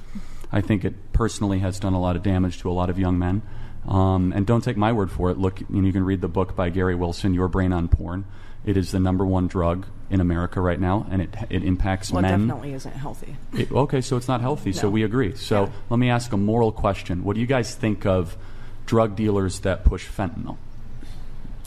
I 0.51 0.61
think 0.61 0.85
it 0.85 1.11
personally 1.11 1.59
has 1.59 1.79
done 1.79 1.93
a 1.93 1.99
lot 1.99 2.15
of 2.15 2.23
damage 2.23 2.59
to 2.59 2.69
a 2.69 2.73
lot 2.73 2.89
of 2.89 2.97
young 2.97 3.19
men. 3.19 3.41
Um, 3.87 4.31
and 4.35 4.45
don't 4.45 4.63
take 4.63 4.77
my 4.77 4.91
word 4.91 5.11
for 5.11 5.31
it. 5.31 5.39
Look, 5.39 5.59
you, 5.61 5.67
know, 5.69 5.87
you 5.87 5.93
can 5.93 6.05
read 6.05 6.21
the 6.21 6.27
book 6.27 6.55
by 6.55 6.69
Gary 6.69 6.93
Wilson, 6.93 7.33
Your 7.33 7.47
Brain 7.47 7.73
on 7.73 7.87
Porn. 7.87 8.25
It 8.63 8.77
is 8.77 8.91
the 8.91 8.99
number 8.99 9.25
one 9.25 9.47
drug 9.47 9.87
in 10.11 10.19
America 10.21 10.59
right 10.61 10.79
now, 10.79 11.05
and 11.09 11.21
it 11.21 11.33
it 11.49 11.63
impacts 11.63 12.11
Well, 12.11 12.19
it 12.19 12.29
men. 12.29 12.47
definitely 12.47 12.73
isn't 12.73 12.91
healthy. 12.93 13.35
It- 13.53 13.71
okay, 13.71 14.01
so 14.01 14.17
it's 14.17 14.27
not 14.27 14.41
healthy. 14.41 14.73
So 14.73 14.89
we 14.89 15.03
agree. 15.03 15.33
So 15.35 15.71
let 15.89 15.97
me 15.97 16.09
ask 16.09 16.31
a 16.33 16.37
moral 16.37 16.71
question. 16.71 17.23
What 17.23 17.35
do 17.35 17.39
you 17.41 17.47
guys 17.47 17.73
think 17.73 18.05
of 18.05 18.37
drug 18.85 19.15
dealers 19.15 19.61
that 19.61 19.85
push 19.85 20.07
fentanyl? 20.07 20.57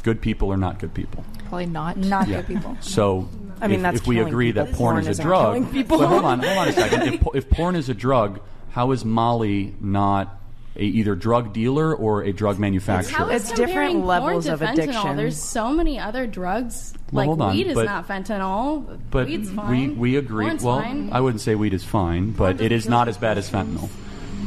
Good 0.03 0.21
people 0.21 0.49
or 0.49 0.57
not 0.59 0.79
good 0.79 0.93
people? 0.93 1.25
Probably 1.49 1.67
not. 1.67 1.97
Not 1.97 2.29
Yeah. 2.29 2.43
good 2.43 2.47
people. 2.49 2.77
So 2.81 3.29
I 3.63 3.69
mean, 3.69 3.77
if, 3.77 3.83
that's 3.83 3.97
if 4.03 4.07
we 4.07 4.21
agree 4.21 4.49
people. 4.53 4.67
that 4.67 4.75
porn, 4.75 4.95
Porn 4.97 5.01
is 5.01 5.07
a 5.07 5.11
isn't 5.13 5.25
drug, 5.25 5.73
people. 5.73 5.99
but 5.99 6.09
hold 6.09 6.25
on, 6.25 6.41
hold 6.43 6.59
on 6.59 6.69
a 6.69 6.73
second. 6.73 7.03
If, 7.15 7.23
if 7.35 7.51
porn 7.51 7.75
is 7.77 7.89
a 7.89 7.95
drug, 7.95 8.41
how 8.73 8.91
is 8.91 9.05
Molly 9.05 9.75
not 9.81 10.39
a 10.77 10.83
either 10.83 11.15
drug 11.15 11.53
dealer 11.53 11.95
or 11.95 12.23
a 12.23 12.33
drug 12.33 12.59
manufacturer? 12.59 13.17
How 13.17 13.29
is 13.31 13.49
It's 13.49 13.53
different 13.53 14.05
levels 14.05 14.47
of 14.47 14.61
fentanyl? 14.61 14.73
addiction. 14.73 15.17
There's 15.17 15.41
so 15.41 15.73
many 15.73 15.99
other 15.99 16.27
drugs. 16.27 16.93
Well, 17.13 17.23
like 17.23 17.27
hold 17.27 17.41
on, 17.43 17.57
weed 17.57 17.67
is 17.69 17.75
but- 17.75 17.87
not 17.87 18.09
fentanyl. 18.09 18.99
but 19.11 19.27
Weed's 19.27 19.51
fine. 19.51 19.99
we 19.99 20.17
agree. 20.17 20.47
Porn's 20.47 20.63
well, 20.65 20.81
fine. 20.81 21.11
I 21.13 21.21
wouldn't 21.21 21.41
say 21.41 21.55
weed 21.55 21.75
is 21.75 21.85
fine, 21.85 22.33
but 22.33 22.61
it 22.61 22.73
is 22.73 22.89
not 22.89 23.09
as 23.09 23.17
bad 23.17 23.39
as 23.39 23.49
fentanyl. 23.49 23.89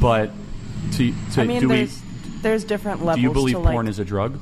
But 0.02 0.32
to, 0.94 1.14
to 1.34 1.42
I 1.42 1.46
mean, 1.46 1.62
do 1.62 1.70
we 1.70 1.76
there's 1.76 2.02
there's 2.42 2.64
different 2.66 3.00
levels. 3.06 3.16
do 3.18 3.22
you 3.22 3.32
believe 3.34 3.56
to, 3.56 3.60
like, 3.62 3.74
porn 3.74 3.88
is 3.88 4.00
a 4.00 4.06
drug? 4.06 4.40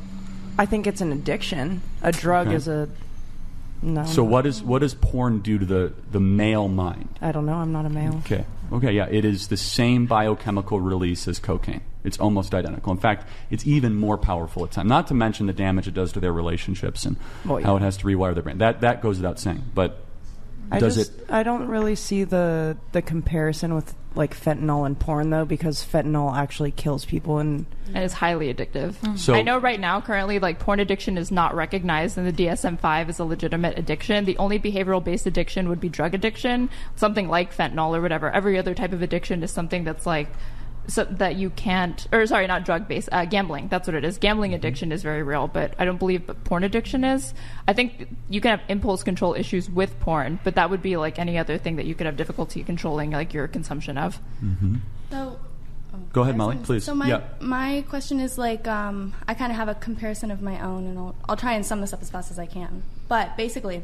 I 0.57 0.65
think 0.65 0.87
it's 0.87 1.01
an 1.01 1.11
addiction. 1.11 1.81
A 2.01 2.11
drug 2.11 2.47
Okay. 2.47 2.55
is 2.55 2.67
a 2.67 2.89
no. 3.81 4.05
So 4.05 4.23
what 4.23 4.45
is 4.45 4.63
what 4.63 4.79
does 4.79 4.93
porn 4.95 5.39
do 5.39 5.59
to 5.59 5.65
the 5.65 5.93
the 6.11 6.19
male 6.19 6.67
mind? 6.67 7.09
I 7.21 7.31
don't 7.31 7.45
know. 7.45 7.55
I'm 7.55 7.71
not 7.71 7.85
a 7.85 7.89
male. 7.89 8.15
Okay. 8.25 8.45
Okay, 8.71 8.93
yeah, 8.93 9.07
it 9.09 9.25
is 9.25 9.47
the 9.47 9.57
same 9.57 10.05
biochemical 10.05 10.79
release 10.79 11.27
as 11.27 11.39
cocaine. 11.39 11.81
It's 12.03 12.19
almost 12.19 12.53
identical. 12.53 12.91
In 12.91 12.99
fact, 12.99 13.27
it's 13.49 13.65
even 13.65 13.95
more 13.95 14.17
powerful 14.17 14.63
at 14.63 14.71
times. 14.71 14.89
Not 14.89 15.07
to 15.07 15.13
mention 15.13 15.47
the 15.47 15.53
damage 15.53 15.87
it 15.87 15.93
does 15.93 16.11
to 16.13 16.19
their 16.19 16.33
relationships 16.33 17.05
and 17.05 17.17
Well, 17.45 17.59
yeah. 17.59 17.65
how 17.65 17.75
it 17.77 17.81
has 17.81 17.97
to 17.97 18.05
rewire 18.05 18.33
their 18.33 18.43
brain. 18.43 18.59
That 18.59 18.81
that 18.81 19.01
goes 19.01 19.17
without 19.17 19.39
saying. 19.39 19.63
But 19.73 20.03
I 20.71 20.79
does 20.79 20.95
just 20.95 21.11
it 21.19 21.25
I 21.29 21.43
don't 21.43 21.67
really 21.67 21.95
see 21.95 22.23
the 22.23 22.77
the 22.91 23.01
comparison 23.01 23.73
with 23.73 23.93
like 24.15 24.35
fentanyl 24.35 24.85
and 24.85 24.97
porn 24.97 25.29
though, 25.29 25.45
because 25.45 25.85
fentanyl 25.85 26.35
actually 26.35 26.71
kills 26.71 27.05
people 27.05 27.39
and 27.39 27.65
and 27.93 28.03
is 28.03 28.13
highly 28.13 28.53
addictive. 28.53 28.93
Mm-hmm. 28.93 29.15
So- 29.15 29.33
I 29.33 29.41
know 29.41 29.57
right 29.57 29.79
now, 29.79 30.01
currently, 30.01 30.39
like 30.39 30.59
porn 30.59 30.79
addiction 30.79 31.17
is 31.17 31.31
not 31.31 31.55
recognized 31.55 32.17
in 32.17 32.25
the 32.25 32.33
DSM-5 32.33 33.09
as 33.09 33.19
a 33.19 33.25
legitimate 33.25 33.77
addiction. 33.77 34.25
The 34.25 34.37
only 34.37 34.59
behavioral-based 34.59 35.27
addiction 35.27 35.69
would 35.69 35.79
be 35.79 35.89
drug 35.89 36.13
addiction, 36.13 36.69
something 36.95 37.27
like 37.27 37.55
fentanyl 37.55 37.95
or 37.95 38.01
whatever. 38.01 38.31
Every 38.31 38.57
other 38.57 38.73
type 38.73 38.91
of 38.91 39.01
addiction 39.01 39.43
is 39.43 39.51
something 39.51 39.83
that's 39.83 40.05
like 40.05 40.29
so 40.87 41.03
that 41.05 41.35
you 41.35 41.49
can't, 41.49 42.07
or 42.11 42.25
sorry, 42.25 42.47
not 42.47 42.65
drug-based, 42.65 43.09
uh, 43.11 43.25
gambling. 43.25 43.67
That's 43.67 43.87
what 43.87 43.95
it 43.95 44.03
is. 44.03 44.17
Gambling 44.17 44.53
addiction 44.53 44.91
is 44.91 45.03
very 45.03 45.23
real, 45.23 45.47
but 45.47 45.73
I 45.79 45.85
don't 45.85 45.97
believe 45.97 46.27
but 46.27 46.43
porn 46.43 46.63
addiction 46.63 47.03
is. 47.03 47.33
I 47.67 47.73
think 47.73 48.07
you 48.29 48.41
can 48.41 48.51
have 48.57 48.61
impulse 48.69 49.03
control 49.03 49.33
issues 49.33 49.69
with 49.69 49.99
porn, 49.99 50.39
but 50.43 50.55
that 50.55 50.69
would 50.69 50.81
be 50.81 50.97
like 50.97 51.19
any 51.19 51.37
other 51.37 51.57
thing 51.57 51.77
that 51.77 51.85
you 51.85 51.95
could 51.95 52.05
have 52.05 52.17
difficulty 52.17 52.63
controlling, 52.63 53.11
like 53.11 53.33
your 53.33 53.47
consumption 53.47 53.97
of. 53.97 54.17
hmm 54.39 54.75
So, 55.11 55.39
Go 56.13 56.23
ahead, 56.23 56.35
Molly, 56.35 56.57
please. 56.63 56.83
So 56.83 56.93
my 56.93 57.07
yeah. 57.07 57.21
my 57.39 57.83
question 57.87 58.19
is 58.19 58.37
like 58.37 58.67
um, 58.67 59.13
I 59.27 59.33
kind 59.33 59.51
of 59.51 59.57
have 59.57 59.69
a 59.69 59.75
comparison 59.75 60.31
of 60.31 60.41
my 60.41 60.59
own, 60.61 60.85
and 60.87 60.97
I'll 60.97 61.15
I'll 61.27 61.37
try 61.37 61.53
and 61.53 61.65
sum 61.65 61.81
this 61.81 61.93
up 61.93 62.01
as 62.01 62.09
fast 62.09 62.31
as 62.31 62.39
I 62.39 62.45
can. 62.45 62.83
But 63.07 63.37
basically, 63.37 63.83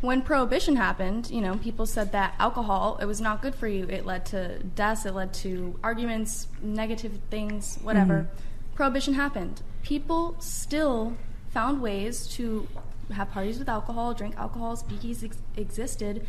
when 0.00 0.22
prohibition 0.22 0.76
happened, 0.76 1.30
you 1.30 1.40
know, 1.40 1.56
people 1.56 1.84
said 1.86 2.12
that 2.12 2.34
alcohol 2.38 2.98
it 3.02 3.06
was 3.06 3.20
not 3.20 3.42
good 3.42 3.54
for 3.54 3.68
you. 3.68 3.84
It 3.84 4.06
led 4.06 4.24
to 4.26 4.58
deaths. 4.60 5.04
It 5.04 5.14
led 5.14 5.34
to 5.34 5.78
arguments, 5.84 6.48
negative 6.62 7.18
things, 7.30 7.78
whatever. 7.82 8.14
Mm-hmm. 8.22 8.74
Prohibition 8.74 9.14
happened. 9.14 9.62
People 9.82 10.36
still 10.38 11.16
found 11.50 11.82
ways 11.82 12.26
to 12.28 12.66
have 13.12 13.30
parties 13.30 13.58
with 13.58 13.68
alcohol, 13.68 14.14
drink 14.14 14.36
alcohol. 14.36 14.76
Speakeasies 14.76 15.24
ex- 15.24 15.38
existed. 15.56 16.26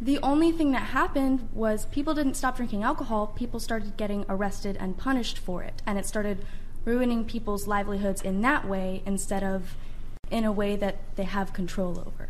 The 0.00 0.18
only 0.18 0.50
thing 0.50 0.72
that 0.72 0.82
happened 0.82 1.48
was 1.52 1.86
people 1.86 2.14
didn't 2.14 2.34
stop 2.34 2.56
drinking 2.56 2.82
alcohol. 2.82 3.28
People 3.28 3.60
started 3.60 3.96
getting 3.96 4.24
arrested 4.28 4.76
and 4.80 4.98
punished 4.98 5.38
for 5.38 5.62
it, 5.62 5.82
and 5.86 5.98
it 5.98 6.06
started 6.06 6.44
ruining 6.84 7.24
people's 7.24 7.66
livelihoods 7.68 8.20
in 8.22 8.40
that 8.42 8.66
way 8.66 9.02
instead 9.06 9.44
of 9.44 9.76
in 10.30 10.44
a 10.44 10.52
way 10.52 10.74
that 10.74 10.96
they 11.16 11.24
have 11.24 11.52
control 11.52 12.00
over, 12.00 12.28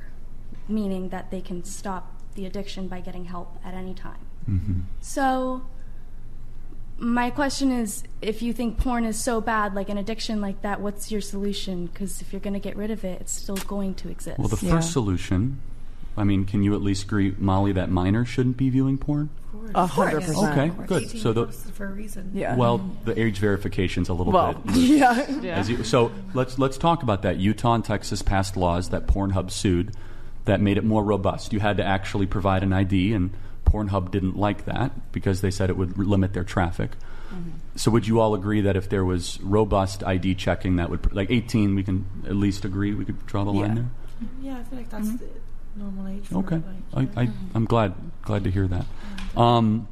meaning 0.68 1.10
that 1.10 1.30
they 1.30 1.40
can 1.40 1.64
stop 1.64 2.12
the 2.34 2.46
addiction 2.46 2.88
by 2.88 3.00
getting 3.00 3.24
help 3.24 3.56
at 3.64 3.74
any 3.74 3.94
time. 3.94 4.18
Mm-hmm. 4.48 4.80
So, 5.00 5.62
my 6.98 7.30
question 7.30 7.72
is 7.72 8.04
if 8.22 8.42
you 8.42 8.52
think 8.52 8.78
porn 8.78 9.04
is 9.04 9.22
so 9.22 9.40
bad, 9.40 9.74
like 9.74 9.88
an 9.88 9.98
addiction 9.98 10.40
like 10.40 10.62
that, 10.62 10.80
what's 10.80 11.10
your 11.10 11.20
solution? 11.20 11.86
Because 11.86 12.20
if 12.20 12.32
you're 12.32 12.40
going 12.40 12.54
to 12.54 12.60
get 12.60 12.76
rid 12.76 12.90
of 12.90 13.04
it, 13.04 13.20
it's 13.20 13.32
still 13.32 13.56
going 13.56 13.94
to 13.96 14.08
exist. 14.08 14.38
Well, 14.38 14.48
the 14.48 14.56
first 14.56 14.92
solution, 14.92 15.60
I 16.16 16.24
mean, 16.24 16.44
can 16.44 16.62
you 16.62 16.74
at 16.74 16.82
least 16.82 17.04
agree, 17.04 17.34
Molly, 17.38 17.72
that 17.72 17.90
minors 17.90 18.28
shouldn't 18.28 18.56
be 18.56 18.70
viewing 18.70 18.98
porn? 18.98 19.30
A 19.74 19.86
hundred 19.86 20.22
percent. 20.22 20.58
Okay, 20.58 20.86
good. 20.86 21.10
So 21.18 21.32
the 21.32 21.46
for 21.46 21.86
a 21.86 21.92
reason. 21.92 22.30
Yeah. 22.34 22.56
well, 22.56 22.78
the 23.04 23.18
age 23.18 23.38
verification's 23.38 24.08
a 24.08 24.14
little 24.14 24.32
Well, 24.32 24.54
bit. 24.54 24.76
yeah. 24.76 25.30
Yeah. 25.40 25.58
As 25.58 25.70
you, 25.70 25.82
so 25.84 26.12
let's 26.34 26.58
let's 26.58 26.76
talk 26.76 27.02
about 27.02 27.22
that. 27.22 27.38
Utah 27.38 27.74
and 27.74 27.84
Texas 27.84 28.20
passed 28.20 28.56
laws 28.56 28.90
that 28.90 29.06
Pornhub 29.06 29.50
sued 29.50 29.94
that 30.44 30.60
made 30.60 30.78
it 30.78 30.84
more 30.84 31.02
robust. 31.02 31.52
You 31.52 31.60
had 31.60 31.78
to 31.78 31.84
actually 31.84 32.26
provide 32.26 32.62
an 32.62 32.72
ID, 32.72 33.12
and 33.12 33.30
Pornhub 33.64 34.10
didn't 34.10 34.36
like 34.36 34.66
that 34.66 35.12
because 35.12 35.40
they 35.40 35.50
said 35.50 35.70
it 35.70 35.76
would 35.76 35.98
limit 35.98 36.32
their 36.32 36.44
traffic. 36.44 36.92
Mm-hmm. 37.30 37.50
So 37.76 37.90
would 37.90 38.06
you 38.06 38.20
all 38.20 38.34
agree 38.34 38.60
that 38.62 38.76
if 38.76 38.88
there 38.88 39.04
was 39.04 39.40
robust 39.40 40.04
ID 40.04 40.34
checking, 40.36 40.76
that 40.76 40.90
would 40.90 41.12
like 41.12 41.30
18, 41.30 41.74
we 41.74 41.82
can 41.82 42.06
at 42.26 42.36
least 42.36 42.64
agree 42.64 42.94
we 42.94 43.04
could 43.04 43.26
draw 43.26 43.44
the 43.44 43.50
line 43.50 43.74
there? 43.74 43.84
Mm-hmm. 43.84 44.44
Yeah, 44.44 44.58
I 44.58 44.62
feel 44.64 44.78
like 44.78 44.90
that's 44.90 45.08
mm-hmm. 45.08 45.16
the 45.16 45.82
normal 45.82 46.08
age. 46.08 46.26
For 46.26 46.38
Okay, 46.38 46.56
it, 46.56 46.62
like, 46.92 47.16
I, 47.16 47.22
I, 47.22 47.30
I'm 47.54 47.64
glad 47.64 47.94
glad 48.22 48.44
to 48.44 48.50
hear 48.50 48.68
that. 48.68 48.86
Um, 49.36 49.88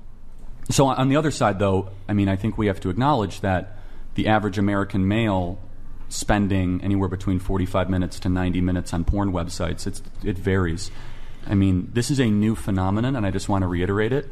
so 0.71 0.87
on 0.87 1.09
the 1.09 1.17
other 1.17 1.31
side, 1.31 1.59
though, 1.59 1.91
I 2.09 2.13
mean, 2.13 2.29
I 2.29 2.37
think 2.37 2.57
we 2.57 2.67
have 2.69 2.81
to 2.81 2.91
acknowledge 2.91 3.41
that 3.41 3.79
the 4.15 4.29
average 4.29 4.59
American 4.59 5.09
male 5.09 5.59
spending 6.13 6.81
anywhere 6.83 7.09
between 7.09 7.39
45 7.39 7.89
minutes 7.89 8.21
to 8.21 8.29
90 8.29 8.61
minutes 8.61 8.93
on 8.93 9.05
porn 9.05 9.33
websites, 9.33 9.87
it's, 9.87 10.03
it 10.23 10.37
varies. 10.37 10.91
I 11.47 11.55
mean, 11.55 11.91
this 11.93 12.11
is 12.11 12.21
a 12.21 12.27
new 12.27 12.55
phenomenon, 12.55 13.17
and 13.17 13.27
I 13.27 13.31
just 13.31 13.49
want 13.49 13.63
to 13.63 13.69
reiterate 13.69 14.13
it 14.13 14.29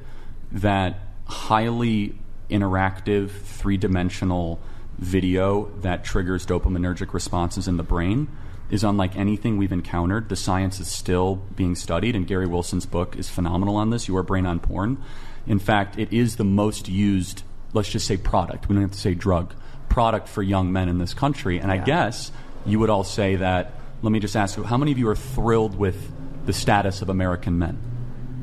that 0.53 0.99
highly 1.25 2.15
interactive, 2.51 3.31
three 3.31 3.77
dimensional 3.77 4.61
video 4.99 5.71
that 5.81 6.05
triggers 6.05 6.45
dopaminergic 6.45 7.15
responses 7.15 7.67
in 7.67 7.79
the 7.79 7.83
brain 7.83 8.29
is 8.71 8.85
unlike 8.85 9.17
anything 9.17 9.57
we've 9.57 9.73
encountered. 9.73 10.29
The 10.29 10.37
science 10.37 10.81
is 10.81 10.89
still 10.89 11.37
being 11.57 11.75
studied, 11.75 12.15
and 12.15 12.27
Gary 12.27 12.47
Wilson's 12.47 12.87
book 12.87 13.17
is 13.17 13.29
phenomenal 13.29 13.77
on 13.77 13.91
this 13.91 14.07
Your 14.07 14.23
Brain 14.23 14.45
on 14.45 14.61
Porn. 14.61 15.03
In 15.47 15.59
fact, 15.59 15.99
it 15.99 16.13
is 16.13 16.37
the 16.37 16.45
most 16.45 16.89
used, 16.89 17.43
let's 17.73 17.89
just 17.89 18.07
say 18.07 18.19
product, 18.19 18.69
we 18.69 18.75
don't 18.75 18.83
have 18.83 18.93
to 18.93 18.99
say 18.99 19.15
drug, 19.15 19.55
product 19.91 20.29
for 20.29 20.43
young 20.43 20.73
men 20.73 20.89
in 20.89 20.97
this 20.99 21.13
country. 21.13 21.59
And 21.59 21.71
I 21.71 21.77
guess 21.77 22.33
you 22.65 22.79
would 22.79 22.89
all 22.91 23.05
say 23.05 23.37
that. 23.37 23.75
Let 24.03 24.11
me 24.13 24.21
just 24.21 24.35
ask 24.35 24.57
you, 24.57 24.63
how 24.65 24.79
many 24.79 24.93
of 24.93 24.99
you 24.99 25.09
are 25.11 25.15
thrilled 25.17 25.77
with 25.77 26.11
the 26.47 26.55
status 26.55 27.03
of 27.03 27.11
American 27.11 27.59
men? 27.59 27.79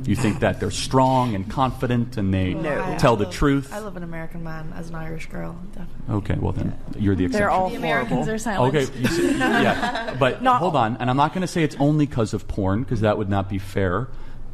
You 0.05 0.15
think 0.15 0.39
that 0.41 0.59
they're 0.61 0.69
strong 0.71 1.33
and 1.35 1.49
confident 1.49 2.15
and 2.15 2.31
they 2.33 2.53
I- 2.55 2.95
tell 2.97 3.13
I 3.13 3.17
the 3.17 3.23
love- 3.25 3.33
truth? 3.33 3.73
I 3.73 3.79
love 3.79 3.97
an 3.97 4.03
American 4.03 4.43
man 4.43 4.71
as 4.77 4.89
an 4.89 4.95
Irish 4.95 5.25
girl. 5.25 5.57
Definitely. 5.73 6.15
Okay, 6.15 6.35
well 6.39 6.53
then 6.53 6.77
you're 6.97 7.15
the 7.15 7.25
exception. 7.25 7.41
They're 7.41 7.49
all 7.49 7.69
The 7.69 7.75
Americans 7.75 8.11
horrible. 8.27 8.33
are 8.33 8.37
silent. 8.37 8.75
Okay, 8.75 8.99
you 8.99 9.07
see, 9.07 9.37
yeah, 9.37 10.15
but 10.19 10.35
hold 10.45 10.75
on, 10.77 10.95
and 10.97 11.09
I'm 11.09 11.17
not 11.17 11.33
going 11.33 11.41
to 11.41 11.47
say 11.47 11.63
it's 11.63 11.75
only 11.79 12.05
because 12.05 12.33
of 12.33 12.47
porn 12.47 12.83
because 12.83 13.01
that 13.01 13.17
would 13.17 13.29
not 13.29 13.49
be 13.49 13.57
fair. 13.57 14.07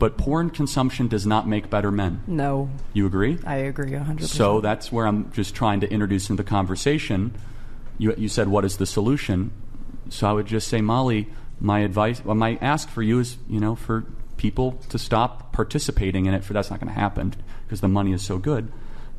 But 0.03 0.17
porn 0.17 0.49
consumption 0.49 1.07
does 1.07 1.25
not 1.25 1.47
make 1.47 1.69
better 1.69 1.89
men. 1.89 2.23
No, 2.27 2.69
You 2.91 3.05
agree? 3.05 3.39
I 3.45 3.55
agree 3.55 3.93
a 3.93 4.03
hundred. 4.03 4.27
So 4.27 4.59
that's 4.59 4.91
where 4.91 5.07
I'm 5.07 5.31
just 5.31 5.55
trying 5.55 5.79
to 5.79 5.89
introduce 5.89 6.29
into 6.29 6.43
the 6.43 6.49
conversation. 6.49 7.33
You, 7.97 8.13
you 8.17 8.27
said, 8.27 8.49
"What 8.49 8.65
is 8.65 8.75
the 8.75 8.85
solution?" 8.85 9.53
So 10.09 10.27
I 10.27 10.33
would 10.33 10.45
just 10.45 10.67
say, 10.67 10.81
Molly, 10.81 11.29
my 11.61 11.79
advice, 11.79 12.21
well, 12.25 12.35
my 12.35 12.57
ask 12.59 12.89
for 12.89 13.01
you 13.01 13.19
is, 13.19 13.37
you 13.47 13.61
know, 13.61 13.75
for 13.75 14.03
people 14.35 14.73
to 14.89 14.99
stop 14.99 15.53
participating 15.53 16.25
in 16.25 16.33
it. 16.33 16.43
For 16.43 16.51
that's 16.51 16.69
not 16.69 16.81
going 16.81 16.93
to 16.93 16.99
happen 16.99 17.33
because 17.65 17.79
the 17.79 17.87
money 17.87 18.11
is 18.11 18.21
so 18.21 18.37
good. 18.37 18.73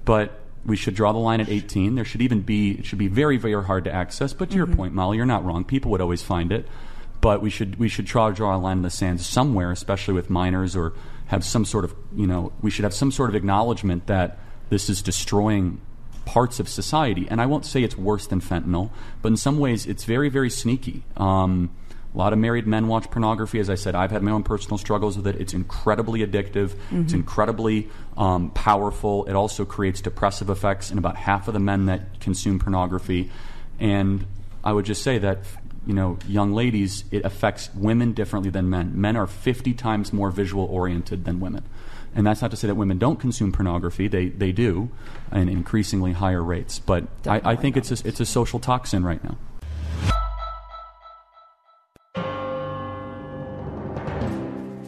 But 0.04 0.38
we 0.66 0.76
should 0.76 0.94
draw 0.94 1.12
the 1.12 1.18
line 1.18 1.40
at 1.40 1.48
18. 1.48 1.94
There 1.94 2.04
should 2.04 2.20
even 2.20 2.42
be 2.42 2.72
it 2.72 2.84
should 2.84 2.98
be 2.98 3.08
very 3.08 3.38
very 3.38 3.64
hard 3.64 3.84
to 3.84 3.90
access. 3.90 4.34
But 4.34 4.50
to 4.50 4.56
your 4.56 4.66
mm-hmm. 4.66 4.76
point, 4.76 4.92
Molly, 4.92 5.16
you're 5.16 5.24
not 5.24 5.46
wrong. 5.46 5.64
People 5.64 5.92
would 5.92 6.02
always 6.02 6.22
find 6.22 6.52
it. 6.52 6.68
But 7.24 7.40
we 7.40 7.48
should 7.48 7.76
we 7.78 7.88
should 7.88 8.06
try 8.06 8.28
to 8.28 8.34
draw 8.34 8.54
a 8.54 8.58
line 8.58 8.76
in 8.76 8.82
the 8.82 8.90
sand 8.90 9.20
somewhere, 9.22 9.70
especially 9.72 10.12
with 10.12 10.28
minors, 10.28 10.76
or 10.76 10.92
have 11.26 11.42
some 11.42 11.64
sort 11.64 11.84
of 11.86 11.94
you 12.14 12.26
know 12.26 12.52
we 12.60 12.70
should 12.70 12.84
have 12.84 12.92
some 12.92 13.10
sort 13.10 13.30
of 13.30 13.34
acknowledgement 13.34 14.06
that 14.08 14.38
this 14.68 14.90
is 14.90 15.00
destroying 15.00 15.80
parts 16.26 16.60
of 16.60 16.68
society. 16.68 17.26
And 17.30 17.40
I 17.40 17.46
won't 17.46 17.64
say 17.64 17.82
it's 17.82 17.96
worse 17.96 18.26
than 18.26 18.40
fentanyl, 18.42 18.90
but 19.22 19.28
in 19.28 19.36
some 19.38 19.58
ways 19.58 19.86
it's 19.86 20.04
very 20.04 20.28
very 20.28 20.50
sneaky. 20.50 21.02
Um, 21.16 21.70
a 22.14 22.18
lot 22.18 22.32
of 22.34 22.38
married 22.38 22.66
men 22.66 22.88
watch 22.88 23.10
pornography. 23.10 23.58
As 23.58 23.68
I 23.70 23.74
said, 23.74 23.94
I've 23.94 24.10
had 24.12 24.22
my 24.22 24.30
own 24.30 24.42
personal 24.42 24.76
struggles 24.78 25.16
with 25.16 25.26
it. 25.26 25.36
It's 25.40 25.54
incredibly 25.54 26.20
addictive. 26.24 26.74
It's 26.92 27.12
Mhm. 27.12 27.14
incredibly 27.14 27.88
um, 28.18 28.50
powerful. 28.50 29.24
It 29.24 29.32
also 29.32 29.64
creates 29.64 30.00
depressive 30.02 30.48
effects 30.50 30.92
in 30.92 30.98
about 30.98 31.16
half 31.16 31.48
of 31.48 31.54
the 31.54 31.60
men 31.60 31.86
that 31.86 32.20
consume 32.20 32.58
pornography. 32.60 33.30
And 33.80 34.26
I 34.62 34.72
would 34.72 34.84
just 34.84 35.02
say 35.02 35.18
that, 35.18 35.38
you 35.86 35.94
know, 35.94 36.18
young 36.26 36.52
ladies, 36.52 37.04
it 37.10 37.24
affects 37.24 37.70
women 37.74 38.12
differently 38.12 38.50
than 38.50 38.70
men. 38.70 38.92
Men 39.00 39.16
are 39.16 39.26
50 39.26 39.74
times 39.74 40.12
more 40.12 40.30
visual 40.30 40.64
oriented 40.64 41.24
than 41.24 41.40
women. 41.40 41.64
And 42.14 42.26
that's 42.26 42.40
not 42.40 42.50
to 42.52 42.56
say 42.56 42.68
that 42.68 42.76
women 42.76 42.98
don't 42.98 43.18
consume 43.18 43.52
pornography. 43.52 44.06
They, 44.06 44.28
they 44.28 44.52
do, 44.52 44.90
in 45.32 45.48
increasingly 45.48 46.12
higher 46.12 46.42
rates. 46.42 46.78
But 46.78 47.08
I, 47.26 47.40
I 47.44 47.56
think 47.56 47.76
it's 47.76 47.90
a, 47.90 48.06
it's 48.06 48.20
a 48.20 48.26
social 48.26 48.60
toxin 48.60 49.04
right 49.04 49.22
now. 49.24 49.36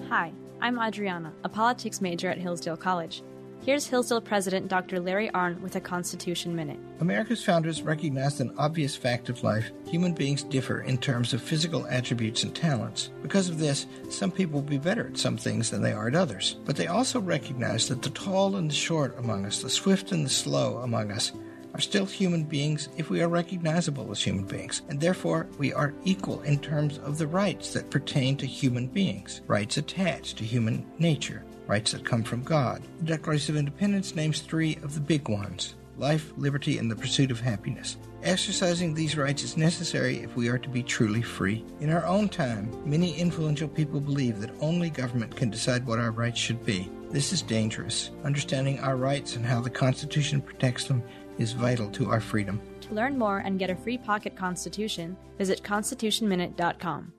Hi, 0.09 0.33
I'm 0.61 0.79
Adriana, 0.79 1.33
a 1.43 1.49
politics 1.49 2.01
major 2.01 2.31
at 2.31 2.39
Hillsdale 2.39 2.77
College. 2.77 3.23
Here's 3.67 3.89
Hillsdale 3.89 4.21
President 4.21 4.69
Dr. 4.69 5.01
Larry 5.01 5.29
Arnn 5.31 5.61
with 5.61 5.75
a 5.75 5.81
Constitution 5.81 6.55
Minute. 6.55 6.79
America's 7.01 7.45
founders 7.45 7.83
recognized 7.83 8.41
an 8.41 8.55
obvious 8.57 8.95
fact 8.95 9.29
of 9.29 9.43
life 9.43 9.73
human 9.89 10.13
beings 10.13 10.45
differ 10.45 10.83
in 10.83 10.99
terms 10.99 11.35
of 11.35 11.43
physical 11.43 11.85
attributes 11.89 12.45
and 12.45 12.55
talents. 12.55 13.11
Because 13.23 13.49
of 13.49 13.59
this, 13.59 13.87
some 14.09 14.31
people 14.31 14.61
will 14.61 14.69
be 14.69 14.79
better 14.79 15.09
at 15.09 15.19
some 15.19 15.37
things 15.37 15.71
than 15.71 15.83
they 15.83 15.93
are 15.93 16.07
at 16.07 16.15
others. 16.15 16.59
But 16.65 16.77
they 16.77 16.87
also 16.87 17.21
recognized 17.21 17.89
that 17.89 18.03
the 18.03 18.11
tall 18.11 18.55
and 18.55 18.71
the 18.71 18.75
short 18.75 19.19
among 19.19 19.45
us, 19.45 19.63
the 19.63 19.69
swift 19.69 20.13
and 20.13 20.25
the 20.25 20.31
slow 20.31 20.77
among 20.77 21.11
us, 21.11 21.33
are 21.75 21.81
still 21.81 22.07
human 22.07 22.45
beings 22.45 22.89
if 22.97 23.11
we 23.11 23.21
are 23.21 23.29
recognizable 23.29 24.13
as 24.13 24.23
human 24.23 24.45
beings, 24.45 24.83
and 24.89 25.01
therefore 25.01 25.49
we 25.59 25.73
are 25.73 25.93
equal 26.05 26.41
in 26.43 26.61
terms 26.61 26.99
of 26.99 27.19
the 27.19 27.27
rights 27.27 27.73
that 27.73 27.91
pertain 27.91 28.37
to 28.37 28.47
human 28.47 28.87
beings, 28.87 29.41
rights 29.49 29.77
attached 29.77 30.39
to 30.39 30.45
human 30.45 30.87
nature, 31.01 31.45
rights 31.67 31.93
that 31.93 32.05
come 32.05 32.23
from 32.23 32.43
God. 32.43 32.83
The 32.99 33.05
Declaration 33.05 33.55
of 33.55 33.59
Independence 33.59 34.15
names 34.15 34.41
three 34.41 34.77
of 34.83 34.95
the 34.95 35.01
big 35.01 35.29
ones 35.29 35.75
life, 35.99 36.33
liberty, 36.37 36.79
and 36.79 36.91
the 36.91 36.97
pursuit 36.97 37.31
of 37.31 37.41
happiness. 37.41 37.97
Exercising 38.23 38.93
these 38.93 39.17
rights 39.17 39.43
is 39.43 39.57
necessary 39.57 40.19
if 40.19 40.37
we 40.37 40.49
are 40.49 40.59
to 40.59 40.69
be 40.69 40.83
truly 40.83 41.23
free. 41.23 41.65
In 41.81 41.91
our 41.91 42.05
own 42.05 42.29
time, 42.29 42.71
many 42.85 43.15
influential 43.15 43.69
people 43.69 44.01
believe 44.01 44.41
that 44.41 44.51
only 44.61 44.91
government 44.91 45.37
can 45.37 45.49
decide 45.49 45.87
what 45.87 45.99
our 45.99 46.11
rights 46.11 46.39
should 46.39 46.65
be. 46.67 46.91
This 47.11 47.33
is 47.33 47.41
dangerous. 47.41 48.11
Understanding 48.25 48.81
our 48.81 48.97
rights 48.97 49.37
and 49.37 49.47
how 49.47 49.61
the 49.61 49.71
Constitution 49.71 50.43
protects 50.43 50.85
them 50.85 51.03
is 51.39 51.53
vital 51.53 51.89
to 51.93 52.11
our 52.11 52.21
freedom. 52.21 52.61
To 52.83 52.95
learn 52.95 53.17
more 53.17 53.39
and 53.39 53.59
get 53.59 53.71
a 53.71 53.77
free 53.77 53.99
pocket 53.99 54.37
constitution, 54.37 55.17
visit 55.39 55.63
constitutionminute.com. 55.63 57.13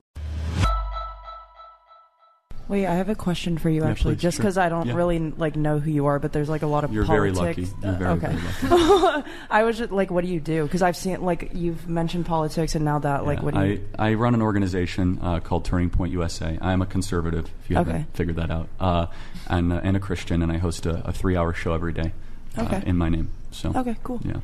Wait, 2.68 2.86
I 2.86 2.94
have 2.96 3.08
a 3.08 3.14
question 3.14 3.56
for 3.56 3.70
you 3.70 3.82
Yeah, 3.82 3.88
actually, 3.90 4.14
please, 4.16 4.22
just 4.22 4.36
sure. 4.36 4.42
because 4.42 4.58
I 4.58 4.68
don't 4.68 4.88
Yeah. 4.88 4.94
really 4.94 5.18
like 5.18 5.56
know 5.56 5.78
who 5.78 5.90
you 5.90 6.04
are, 6.06 6.18
but 6.18 6.32
there's 6.34 6.50
like 6.50 6.60
a 6.62 6.66
lot 6.66 6.84
of 6.84 6.92
You're 6.92 7.04
very 7.04 7.32
politics. 7.32 7.72
lucky. 7.72 7.86
You're 7.86 7.96
very, 7.96 8.10
okay. 8.10 8.36
very 8.60 9.22
I 9.50 9.62
was 9.64 9.78
just 9.78 9.90
like, 9.90 10.10
what 10.10 10.22
do 10.22 10.30
you 10.30 10.38
do? 10.38 10.64
Because 10.64 10.82
I've 10.82 10.96
seen 10.96 11.22
like 11.22 11.50
you've 11.54 11.88
mentioned 11.88 12.26
politics, 12.26 12.74
and 12.74 12.84
now 12.84 12.98
that 12.98 13.24
like, 13.24 13.42
what 13.42 13.54
do 13.54 13.64
you? 13.64 13.84
I, 13.98 14.10
I 14.10 14.14
run 14.14 14.34
an 14.34 14.42
organization 14.42 15.18
uh, 15.22 15.40
called 15.40 15.64
Turning 15.64 15.88
Point 15.88 16.12
USA. 16.12 16.58
I 16.60 16.72
am 16.74 16.82
a 16.82 16.86
conservative, 16.86 17.46
if 17.64 17.70
you 17.70 17.78
Okay. 17.78 17.90
haven't 17.90 18.14
figured 18.14 18.36
that 18.36 18.50
out, 18.50 18.68
uh, 18.78 19.06
and, 19.48 19.72
uh, 19.72 19.80
and 19.82 19.96
a 19.96 20.00
Christian, 20.00 20.42
and 20.42 20.52
I 20.52 20.58
host 20.58 20.84
a, 20.84 21.08
a 21.08 21.12
three-hour 21.12 21.54
show 21.54 21.72
every 21.72 21.94
day 21.94 22.12
uh, 22.58 22.62
Okay. 22.64 22.82
in 22.84 22.98
my 22.98 23.08
name. 23.08 23.30
So 23.50 23.72
Okay, 23.74 23.96
cool. 24.04 24.20
Yeah, 24.24 24.40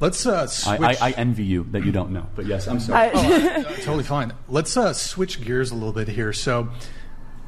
Let's 0.00 0.24
uh, 0.26 0.42
I, 0.42 0.46
switch. 0.46 0.80
I, 1.02 1.08
I 1.08 1.10
envy 1.12 1.44
you 1.44 1.64
that 1.72 1.84
you 1.84 1.92
don't 1.92 2.12
know, 2.12 2.26
but 2.34 2.46
yes, 2.46 2.66
I'm 2.66 2.80
sorry. 2.80 3.10
Oh, 3.12 3.18
uh, 3.20 3.62
totally 3.82 4.04
fine. 4.04 4.32
Let's 4.48 4.74
uh, 4.76 4.92
switch 4.94 5.42
gears 5.44 5.70
a 5.70 5.74
little 5.74 5.92
bit 5.92 6.08
here. 6.08 6.32
So, 6.32 6.68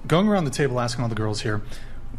going 0.06 0.28
around 0.28 0.44
the 0.44 0.50
table 0.50 0.80
asking 0.80 1.02
all 1.02 1.08
the 1.08 1.14
girls 1.14 1.40
here, 1.40 1.62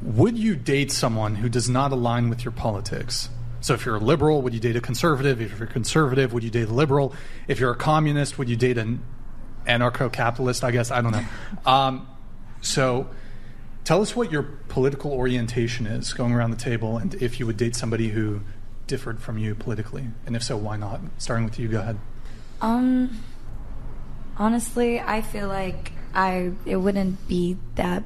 would 0.01 0.37
you 0.37 0.55
date 0.55 0.91
someone 0.91 1.35
who 1.35 1.49
does 1.49 1.69
not 1.69 1.91
align 1.91 2.29
with 2.29 2.45
your 2.45 2.51
politics? 2.51 3.29
So, 3.61 3.73
if 3.73 3.85
you're 3.85 3.95
a 3.95 3.99
liberal, 3.99 4.41
would 4.41 4.53
you 4.53 4.59
date 4.59 4.77
a 4.77 4.81
conservative? 4.81 5.41
If 5.41 5.57
you're 5.57 5.67
a 5.67 5.71
conservative, 5.71 6.31
would 6.31 6.43
you 6.43 6.49
date 6.49 6.69
a 6.69 6.73
liberal? 6.73 7.13
If 7.47 7.59
you're 7.59 7.71
a 7.71 7.75
communist, 7.75 8.37
would 8.37 8.49
you 8.49 8.55
date 8.55 8.77
an 8.77 9.03
anarcho-capitalist? 9.65 10.63
I 10.63 10.71
guess 10.71 10.91
I 10.91 11.01
don't 11.01 11.11
know. 11.11 11.25
Um, 11.65 12.07
so, 12.61 13.09
tell 13.83 14.01
us 14.01 14.15
what 14.15 14.31
your 14.31 14.43
political 14.43 15.11
orientation 15.11 15.87
is 15.87 16.13
going 16.13 16.33
around 16.33 16.51
the 16.51 16.57
table, 16.57 16.97
and 16.97 17.13
if 17.15 17.39
you 17.39 17.45
would 17.45 17.57
date 17.57 17.75
somebody 17.75 18.09
who 18.09 18.41
differed 18.87 19.19
from 19.21 19.37
you 19.37 19.55
politically, 19.55 20.07
and 20.25 20.35
if 20.35 20.43
so, 20.43 20.55
why 20.55 20.77
not? 20.77 21.01
Starting 21.17 21.45
with 21.45 21.59
you, 21.59 21.67
go 21.67 21.79
ahead. 21.79 21.99
Um, 22.61 23.21
honestly, 24.37 24.99
I 24.99 25.21
feel 25.21 25.47
like 25.47 25.91
I 26.13 26.51
it 26.65 26.77
wouldn't 26.77 27.27
be 27.27 27.57
that 27.75 28.03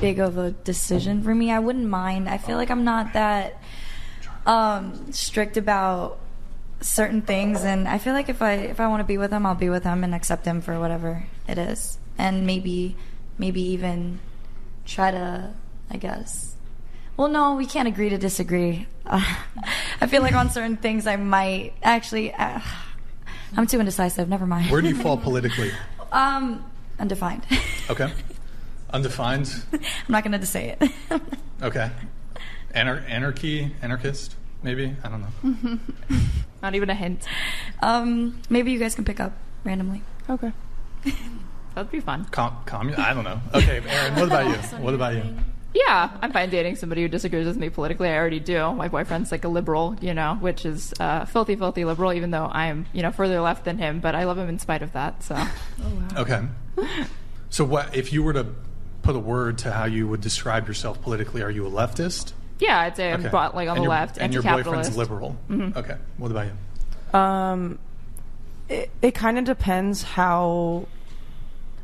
big 0.00 0.18
of 0.18 0.38
a 0.38 0.50
decision 0.50 1.22
for 1.22 1.34
me. 1.34 1.50
I 1.50 1.58
wouldn't 1.58 1.88
mind. 1.88 2.28
I 2.28 2.38
feel 2.38 2.56
like 2.56 2.70
I'm 2.70 2.84
not 2.84 3.14
that 3.14 3.60
um, 4.44 5.12
strict 5.12 5.56
about 5.56 6.18
certain 6.80 7.22
things, 7.22 7.64
and 7.64 7.88
I 7.88 7.98
feel 7.98 8.12
like 8.12 8.28
if 8.28 8.42
I 8.42 8.52
if 8.52 8.80
I 8.80 8.88
want 8.88 9.00
to 9.00 9.04
be 9.04 9.18
with 9.18 9.32
him, 9.32 9.46
I'll 9.46 9.54
be 9.54 9.70
with 9.70 9.84
him 9.84 10.04
and 10.04 10.14
accept 10.14 10.44
him 10.46 10.60
for 10.60 10.78
whatever 10.78 11.24
it 11.48 11.58
is, 11.58 11.98
and 12.18 12.46
maybe 12.46 12.96
maybe 13.38 13.60
even 13.62 14.20
try 14.84 15.10
to, 15.10 15.52
I 15.90 15.96
guess. 15.96 16.54
Well, 17.16 17.28
no, 17.28 17.54
we 17.54 17.66
can't 17.66 17.88
agree 17.88 18.10
to 18.10 18.18
disagree. 18.18 18.86
I 19.06 20.06
feel 20.08 20.22
like 20.22 20.34
on 20.34 20.50
certain 20.50 20.76
things, 20.76 21.06
I 21.06 21.16
might 21.16 21.72
actually. 21.82 22.32
Uh, 22.32 22.60
I'm 23.56 23.66
too 23.66 23.78
indecisive. 23.78 24.28
Never 24.28 24.46
mind. 24.46 24.70
Where 24.70 24.82
do 24.82 24.88
you 24.88 24.96
fall 24.96 25.16
politically? 25.16 25.72
Um, 26.12 26.64
undefined. 26.98 27.44
Okay. 27.90 28.10
Undefined. 28.90 29.54
I'm 29.72 29.80
not 30.08 30.24
going 30.24 30.38
to 30.38 30.46
say 30.46 30.76
it. 30.80 30.90
Okay. 31.62 31.90
Anar- 32.74 33.02
anarchy, 33.08 33.74
anarchist, 33.80 34.36
maybe. 34.62 34.94
I 35.02 35.08
don't 35.08 35.22
know. 35.22 35.78
Not 36.62 36.74
even 36.74 36.90
a 36.90 36.94
hint. 36.94 37.26
Um, 37.80 38.38
maybe 38.50 38.72
you 38.72 38.78
guys 38.78 38.94
can 38.94 39.06
pick 39.06 39.20
up 39.20 39.32
randomly. 39.64 40.02
Okay. 40.28 40.52
That'd 41.74 41.90
be 41.90 42.00
fun. 42.00 42.26
Com- 42.26 42.58
commun- 42.66 42.96
I 42.96 43.14
don't 43.14 43.24
know. 43.24 43.40
Okay, 43.54 43.80
Aaron. 43.88 44.14
What 44.16 44.24
about 44.26 44.46
you? 44.48 44.76
What 44.84 44.92
about 44.92 45.14
you? 45.14 45.22
Yeah, 45.86 46.16
I'm 46.22 46.32
fine 46.32 46.48
dating 46.48 46.76
somebody 46.76 47.02
who 47.02 47.08
disagrees 47.08 47.46
with 47.46 47.58
me 47.58 47.68
politically. 47.68 48.08
I 48.08 48.16
already 48.16 48.40
do. 48.40 48.72
My 48.72 48.88
boyfriend's 48.88 49.30
like 49.30 49.44
a 49.44 49.48
liberal, 49.48 49.94
you 50.00 50.14
know, 50.14 50.36
which 50.40 50.64
is 50.64 50.94
uh, 50.98 51.26
filthy, 51.26 51.54
filthy 51.54 51.84
liberal. 51.84 52.14
Even 52.14 52.30
though 52.30 52.46
I'm, 52.46 52.86
you 52.94 53.02
know, 53.02 53.10
further 53.12 53.40
left 53.40 53.64
than 53.66 53.76
him, 53.76 54.00
but 54.00 54.14
I 54.14 54.24
love 54.24 54.38
him 54.38 54.48
in 54.48 54.58
spite 54.58 54.80
of 54.82 54.92
that. 54.94 55.22
So. 55.22 55.36
Okay. 56.16 56.40
So, 57.50 57.64
what 57.64 57.94
if 57.94 58.10
you 58.12 58.22
were 58.22 58.32
to 58.32 58.46
put 59.02 59.16
a 59.16 59.18
word 59.18 59.58
to 59.58 59.72
how 59.72 59.84
you 59.84 60.08
would 60.08 60.20
describe 60.22 60.66
yourself 60.66 61.02
politically? 61.02 61.42
Are 61.42 61.50
you 61.50 61.66
a 61.66 61.70
leftist? 61.70 62.32
Yeah, 62.58 62.80
I'd 62.80 62.96
say 62.96 63.12
I'm 63.12 63.20
Okay. 63.20 63.28
bought, 63.28 63.54
like 63.54 63.68
on 63.68 63.76
And 63.76 63.82
the 63.82 63.82
your- 63.84 63.90
left, 63.90 64.16
and 64.18 64.32
your 64.32 64.40
anti-capitalist. 64.40 64.90
boyfriend's 64.92 64.96
liberal. 64.96 65.36
Mhm. 65.50 65.76
Okay. 65.76 65.96
What 66.16 66.30
about 66.30 66.46
you? 66.46 67.18
Um, 67.18 67.78
it, 68.70 68.90
it 69.02 69.14
kind 69.14 69.38
of 69.38 69.44
depends 69.44 70.02
how. 70.02 70.86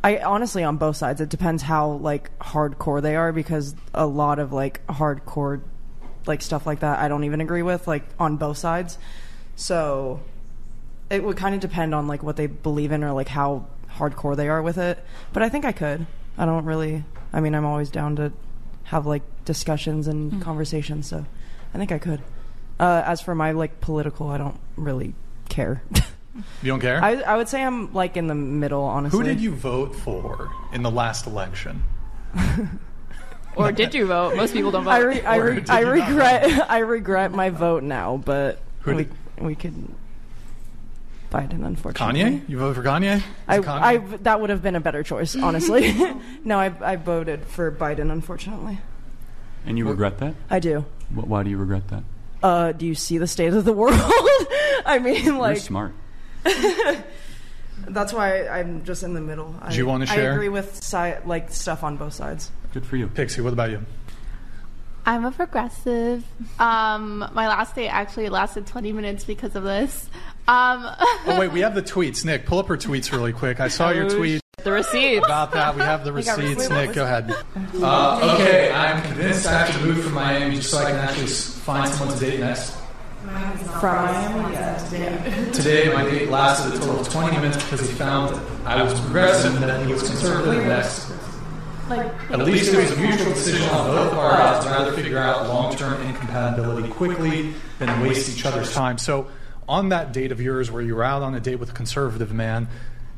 I 0.04 0.18
honestly 0.18 0.64
on 0.64 0.76
both 0.78 0.96
sides. 0.96 1.20
It 1.20 1.28
depends 1.28 1.62
how 1.62 1.92
like 1.92 2.36
hardcore 2.40 3.00
they 3.00 3.14
are 3.16 3.32
because 3.32 3.74
a 3.94 4.06
lot 4.06 4.38
of 4.38 4.52
like 4.52 4.84
hardcore 4.88 5.60
like 6.26 6.40
stuff 6.42 6.66
like 6.66 6.80
that 6.80 6.98
I 7.00 7.08
don't 7.08 7.24
even 7.24 7.40
agree 7.40 7.62
with 7.62 7.86
like 7.86 8.04
on 8.18 8.36
both 8.36 8.58
sides. 8.58 8.98
So 9.56 10.20
it 11.10 11.22
would 11.22 11.36
kind 11.36 11.54
of 11.54 11.60
depend 11.60 11.94
on 11.94 12.08
like 12.08 12.22
what 12.22 12.36
they 12.36 12.46
believe 12.46 12.90
in 12.92 13.04
or 13.04 13.12
like 13.12 13.28
how 13.28 13.66
hardcore 13.96 14.34
they 14.36 14.48
are 14.48 14.62
with 14.62 14.78
it. 14.78 14.98
But 15.32 15.42
I 15.42 15.48
think 15.48 15.64
I 15.64 15.72
could. 15.72 16.06
I 16.38 16.46
don't 16.46 16.64
really. 16.64 17.04
I 17.32 17.40
mean, 17.40 17.54
I'm 17.54 17.64
always 17.66 17.90
down 17.90 18.16
to 18.16 18.32
have 18.84 19.06
like 19.06 19.22
discussions 19.44 20.08
and 20.08 20.32
Mm. 20.32 20.42
conversations. 20.42 21.06
So 21.06 21.24
I 21.74 21.78
think 21.78 21.92
I 21.92 21.98
could. 21.98 22.22
Uh, 22.80 23.02
as 23.06 23.20
for 23.20 23.34
my 23.34 23.52
like 23.52 23.80
political, 23.80 24.28
I 24.30 24.38
don't 24.38 24.58
really 24.76 25.14
care. 25.48 25.82
You 26.34 26.42
don't 26.68 26.80
care? 26.80 27.02
I, 27.02 27.16
I 27.20 27.36
would 27.36 27.48
say 27.48 27.62
I'm 27.62 27.92
like 27.92 28.16
in 28.16 28.26
the 28.26 28.34
middle, 28.34 28.82
honestly. 28.82 29.18
Who 29.18 29.24
did 29.24 29.40
you 29.40 29.50
vote 29.54 29.94
for 29.94 30.50
in 30.72 30.82
the 30.82 30.90
last 30.90 31.26
election? 31.26 31.82
Or 33.54 33.70
did 33.70 33.94
you 33.94 34.06
vote? 34.06 34.34
Most 34.34 34.54
people 34.54 34.70
don't 34.70 34.84
vote. 34.84 34.90
I, 34.92 34.98
re- 35.00 35.20
I, 35.22 35.36
re- 35.36 35.64
I 35.68 35.80
regret 35.80 36.70
I 36.70 36.78
regret 36.78 37.32
my 37.32 37.50
vote 37.50 37.82
now, 37.82 38.16
but 38.16 38.62
Who 38.80 38.94
we 38.94 39.04
did- 39.04 39.12
we 39.40 39.54
could 39.54 39.74
Biden, 41.30 41.62
unfortunately. 41.66 42.20
Kanye? 42.22 42.48
You 42.48 42.56
voted 42.58 42.82
for 42.82 42.88
Kanye? 42.88 43.22
I, 43.46 43.58
Kanye? 43.58 43.80
I 43.82 43.96
that 44.22 44.40
would 44.40 44.48
have 44.48 44.62
been 44.62 44.74
a 44.74 44.80
better 44.80 45.02
choice, 45.02 45.36
honestly. 45.48 45.94
no, 46.44 46.58
I 46.58 46.72
I 46.80 46.96
voted 46.96 47.44
for 47.44 47.70
Biden, 47.70 48.10
unfortunately. 48.10 48.78
And 49.66 49.76
you 49.76 49.86
regret 49.86 50.16
that? 50.20 50.34
I 50.48 50.58
do. 50.58 50.86
Wh- 51.14 51.28
Why 51.28 51.42
do 51.42 51.50
you 51.50 51.58
regret 51.58 51.88
that? 51.88 52.04
Uh, 52.42 52.72
do 52.72 52.86
you 52.86 52.94
see 52.94 53.18
the 53.18 53.26
state 53.26 53.52
of 53.52 53.66
the 53.66 53.72
world? 53.74 54.00
I 54.86 54.98
mean, 55.02 55.36
like 55.36 55.56
You're 55.56 55.62
smart. 55.62 55.92
that's 57.88 58.12
why 58.12 58.46
I'm 58.48 58.84
just 58.84 59.02
in 59.02 59.14
the 59.14 59.20
middle. 59.20 59.54
Do 59.70 59.76
you 59.76 59.86
I- 59.86 59.90
wanna 59.90 60.06
share? 60.06 60.30
I 60.32 60.34
agree 60.34 60.48
with 60.48 60.82
si- 60.82 61.14
like 61.24 61.50
stuff 61.50 61.82
on 61.84 61.96
both 61.96 62.14
sides. 62.14 62.50
Good 62.72 62.86
for 62.86 62.96
you. 62.96 63.08
Pixie, 63.08 63.40
what 63.40 63.52
about 63.52 63.70
you? 63.70 63.84
I'm 65.04 65.24
a 65.24 65.32
progressive. 65.32 66.24
Um, 66.60 67.18
my 67.32 67.48
last 67.48 67.74
day 67.74 67.88
actually 67.88 68.28
lasted 68.28 68.68
20 68.68 68.92
minutes 68.92 69.24
because 69.24 69.56
of 69.56 69.64
this. 69.64 70.08
Um, 70.46 70.86
Oh, 71.26 71.36
wait, 71.40 71.48
we 71.50 71.60
have 71.60 71.74
the 71.74 71.82
tweets. 71.94 72.24
Nick, 72.24 72.46
pull 72.46 72.60
up 72.60 72.68
her 72.68 72.76
tweets 72.76 73.10
really 73.10 73.32
quick. 73.32 73.58
I 73.58 73.66
saw 73.68 73.90
your 73.90 74.04
Oh, 74.04 74.16
tweet. 74.16 74.40
The 74.62 74.70
receipts. 74.70 75.24
About 75.26 75.50
that, 75.52 75.74
we 75.74 75.82
have 75.82 76.04
the 76.04 76.12
receipts. 76.12 76.38
receipts. 76.38 76.70
Nick, 76.70 76.92
go 76.92 77.02
ahead. 77.04 77.34
Uh, 77.82 78.34
okay, 78.36 78.70
I'm 78.70 79.02
convinced 79.02 79.44
I 79.48 79.64
have 79.64 79.76
to 79.76 79.84
move 79.84 80.04
from 80.04 80.14
Miami 80.14 80.56
just 80.56 80.70
so 80.70 80.78
I 80.78 80.84
can 80.92 81.00
actually 81.00 81.26
find 81.26 81.92
someone 81.92 82.16
to 82.16 82.24
date 82.24 82.38
next. 82.40 82.76
From 83.22 83.96
Miami, 83.96 84.54
yeah. 84.54 85.50
Today, 85.52 85.92
my 85.92 86.02
date 86.04 86.28
lasted 86.28 86.74
a 86.74 86.78
total 86.78 87.00
of 87.00 87.08
20 87.08 87.36
minutes 87.36 87.62
because 87.62 87.80
he 87.80 87.94
found 87.94 88.34
that 88.34 88.78
I 88.78 88.82
was 88.82 88.98
progressive 89.00 89.54
and 89.54 89.62
that 89.62 89.86
he 89.86 89.92
was 89.92 90.02
conservative 90.02 90.66
next. 90.66 91.12
At 91.88 92.40
least 92.40 92.72
it 92.72 92.78
was 92.78 92.90
a 92.90 93.00
mutual 93.00 93.32
decision 93.32 93.68
on 93.70 93.86
both 93.86 94.12
parties 94.12 94.64
to 94.64 94.70
rather 94.70 94.92
figure 94.92 95.18
out 95.18 95.46
long-term 95.46 96.02
incompatibility 96.02 96.88
quickly 96.88 97.54
than 97.78 98.00
waste 98.00 98.36
each 98.36 98.44
other's 98.44 98.72
time. 98.72 98.98
So, 98.98 99.28
on 99.68 99.90
that 99.90 100.12
date 100.12 100.32
of 100.32 100.40
yours 100.40 100.70
where 100.70 100.82
you 100.82 100.96
were 100.96 101.04
out 101.04 101.22
on 101.22 101.34
a 101.34 101.40
date 101.40 101.56
with 101.56 101.70
a 101.70 101.74
conservative 101.74 102.32
man, 102.32 102.68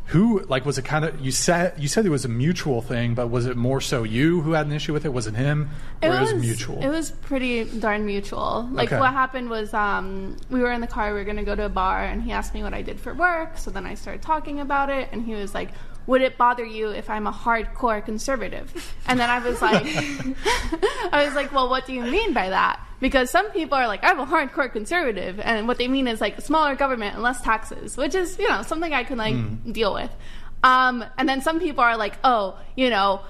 who 0.06 0.40
like 0.48 0.66
was 0.66 0.76
it 0.76 0.84
kind 0.84 1.04
of 1.04 1.18
you 1.20 1.32
said 1.32 1.74
you 1.78 1.88
said 1.88 2.04
it 2.04 2.10
was 2.10 2.24
a 2.24 2.28
mutual 2.28 2.82
thing, 2.82 3.14
but 3.14 3.28
was 3.28 3.46
it 3.46 3.56
more 3.56 3.80
so 3.80 4.02
you 4.02 4.42
who 4.42 4.52
had 4.52 4.66
an 4.66 4.72
issue 4.72 4.92
with 4.92 5.04
it? 5.06 5.12
Was 5.12 5.26
it 5.26 5.34
him, 5.34 5.70
or 6.02 6.08
it 6.14 6.20
was, 6.20 6.34
mutual? 6.34 6.82
It 6.82 6.88
was 6.88 7.10
pretty 7.10 7.64
darn 7.64 8.04
mutual. 8.04 8.68
Like 8.70 8.88
Okay. 8.90 9.00
what 9.00 9.12
happened 9.12 9.48
was, 9.48 9.72
um, 9.72 10.36
we 10.50 10.60
were 10.60 10.72
in 10.72 10.80
the 10.82 10.86
car. 10.86 11.12
We 11.12 11.18
were 11.20 11.24
gonna 11.24 11.42
go 11.42 11.54
to 11.54 11.64
a 11.64 11.70
bar, 11.70 12.04
and 12.04 12.22
he 12.22 12.32
asked 12.32 12.52
me 12.54 12.62
what 12.62 12.74
I 12.74 12.82
did 12.82 13.00
for 13.00 13.14
work. 13.14 13.56
So 13.56 13.70
then 13.70 13.86
I 13.86 13.94
started 13.94 14.20
talking 14.22 14.60
about 14.60 14.90
it, 14.90 15.08
and 15.10 15.24
he 15.24 15.34
was 15.34 15.54
like, 15.54 15.70
"Would 16.06 16.22
it 16.22 16.36
bother 16.36 16.64
you 16.64 16.88
if 16.90 17.08
I'm 17.10 17.26
a 17.26 17.32
hardcore 17.32 18.04
conservative?" 18.04 18.94
And 19.06 19.18
then 19.20 19.30
I 19.30 19.38
was 19.38 19.60
like, 19.62 19.84
I 21.12 21.24
was 21.26 21.34
like, 21.34 21.52
"Well, 21.52 21.68
what 21.68 21.86
do 21.86 21.92
you 21.92 22.02
mean 22.02 22.32
by 22.32 22.50
that?" 22.50 22.80
Because 23.00 23.30
some 23.30 23.50
people 23.50 23.76
are 23.76 23.86
like, 23.86 24.00
"I'm 24.02 24.20
a 24.20 24.26
hardcore 24.26 24.72
conservative," 24.72 25.40
and 25.40 25.66
what 25.68 25.78
they 25.78 25.88
mean 25.88 26.08
is 26.08 26.20
like 26.20 26.40
smaller 26.40 26.74
government 26.74 27.14
and 27.14 27.22
less 27.22 27.40
taxes, 27.42 27.96
which 27.96 28.14
is 28.14 28.38
you 28.38 28.48
know 28.48 28.62
something 28.62 28.92
I 28.94 29.04
can 29.04 29.18
like 29.18 29.34
Hmm. 29.34 29.72
deal 29.72 29.92
with. 29.94 30.10
Um, 30.62 31.04
and 31.18 31.28
then 31.28 31.40
some 31.42 31.60
people 31.60 31.82
are 31.84 31.96
like, 31.96 32.18
"Oh, 32.24 32.56
you 32.76 32.90
know." 32.90 33.20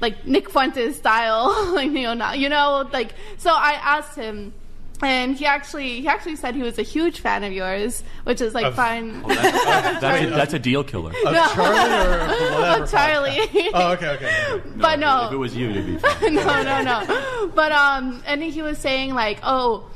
like 0.00 0.24
Nick 0.28 0.48
Fuentes 0.48 0.96
style, 0.96 1.72
like 1.74 1.90
you 1.90 2.14
know, 2.14 2.32
you 2.32 2.48
know, 2.48 2.88
like 2.92 3.14
so. 3.36 3.50
I 3.50 3.72
asked 3.72 4.14
him, 4.14 4.54
and 5.02 5.36
he 5.36 5.46
actually 5.46 6.00
he 6.00 6.08
actually 6.08 6.36
said 6.36 6.54
he 6.54 6.62
was 6.62 6.78
a 6.78 6.82
huge 6.82 7.20
fan 7.20 7.44
of 7.44 7.52
yours, 7.52 8.02
which 8.24 8.40
is 8.40 8.54
like 8.54 8.66
Of- 8.66 8.74
fine. 8.74 9.22
Oh, 9.24 9.28
that's, 9.28 10.00
that's, 10.00 10.22
a, 10.24 10.30
that's 10.30 10.54
a 10.54 10.58
deal 10.58 10.84
killer. 10.84 11.12
No. 11.24 11.30
Of 12.82 12.90
Charlie. 12.90 13.38
Oh, 13.74 13.92
okay, 13.92 14.08
okay. 14.10 14.62
but 14.76 14.98
no, 14.98 15.26
If 15.26 15.32
it 15.32 15.36
was 15.36 15.56
you, 15.56 15.70
it'd 15.70 15.86
be 15.86 15.96
fine. 15.98 16.34
no, 16.34 16.62
no, 16.62 16.82
no. 16.82 17.50
But 17.54 17.72
um, 17.72 18.22
and 18.26 18.42
he 18.42 18.62
was 18.62 18.78
saying 18.78 19.14
like, 19.14 19.38
oh, 19.42 19.88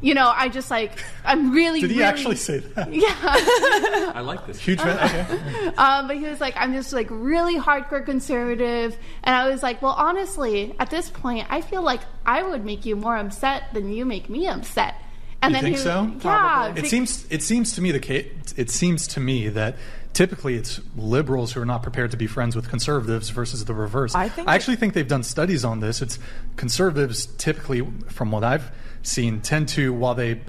you 0.00 0.14
know, 0.14 0.32
I 0.34 0.48
just 0.48 0.70
like 0.70 0.92
I'm 1.24 1.52
really. 1.52 1.80
Did 1.80 1.90
he 1.90 1.96
really- 1.96 2.08
actually 2.08 2.36
say 2.36 2.58
that? 2.58 2.92
Yeah. 2.98 4.12
I 4.14 4.20
like 4.20 4.46
this. 4.46 4.58
Huge 4.60 4.80
fan. 4.80 4.96
Okay. 4.96 5.66
um, 5.76 6.08
but 6.08 6.16
he 6.16 6.24
was 6.24 6.40
like, 6.40 6.54
I'm 6.56 6.72
just 6.72 6.92
like 6.92 7.08
really 7.10 7.58
hardcore 7.58 8.04
conservative, 8.04 8.96
and 9.22 9.34
I 9.34 9.48
was 9.48 9.62
like, 9.62 9.82
well, 9.82 9.94
honestly, 9.96 10.74
at 10.78 10.90
this 10.90 11.10
point, 11.10 11.46
I 11.50 11.60
feel 11.60 11.82
like 11.82 12.00
I 12.24 12.42
would 12.42 12.64
make 12.64 12.86
you 12.86 12.96
more 12.96 13.16
upset 13.16 13.64
than 13.72 13.92
you 13.92 14.04
make 14.04 14.28
me 14.28 14.46
upset. 14.46 14.94
And 15.40 15.52
you 15.52 15.56
then 15.56 15.64
think 15.64 15.76
he, 15.76 15.82
so? 15.82 16.12
Yeah. 16.24 16.70
It 16.70 16.82
be- 16.82 16.88
seems. 16.88 17.26
It 17.30 17.42
seems 17.42 17.74
to 17.74 17.80
me 17.80 17.92
the 17.92 18.00
case. 18.00 18.54
It 18.56 18.70
seems 18.70 19.06
to 19.08 19.20
me 19.20 19.48
that 19.48 19.76
typically 20.12 20.56
it's 20.56 20.80
liberals 20.96 21.52
who 21.52 21.60
are 21.60 21.64
not 21.66 21.82
prepared 21.82 22.10
to 22.10 22.16
be 22.16 22.26
friends 22.26 22.56
with 22.56 22.68
conservatives 22.68 23.30
versus 23.30 23.64
the 23.64 23.74
reverse. 23.74 24.14
I 24.16 24.28
think 24.28 24.48
I 24.48 24.54
actually 24.56 24.76
think 24.76 24.94
they've 24.94 25.06
done 25.06 25.22
studies 25.22 25.64
on 25.64 25.78
this. 25.80 26.02
It's 26.02 26.18
conservatives 26.56 27.26
typically, 27.36 27.86
from 28.08 28.32
what 28.32 28.42
I've 28.42 28.70
seen, 29.02 29.40
tend 29.40 29.68
to 29.70 29.92
while 29.92 30.14
they 30.14 30.40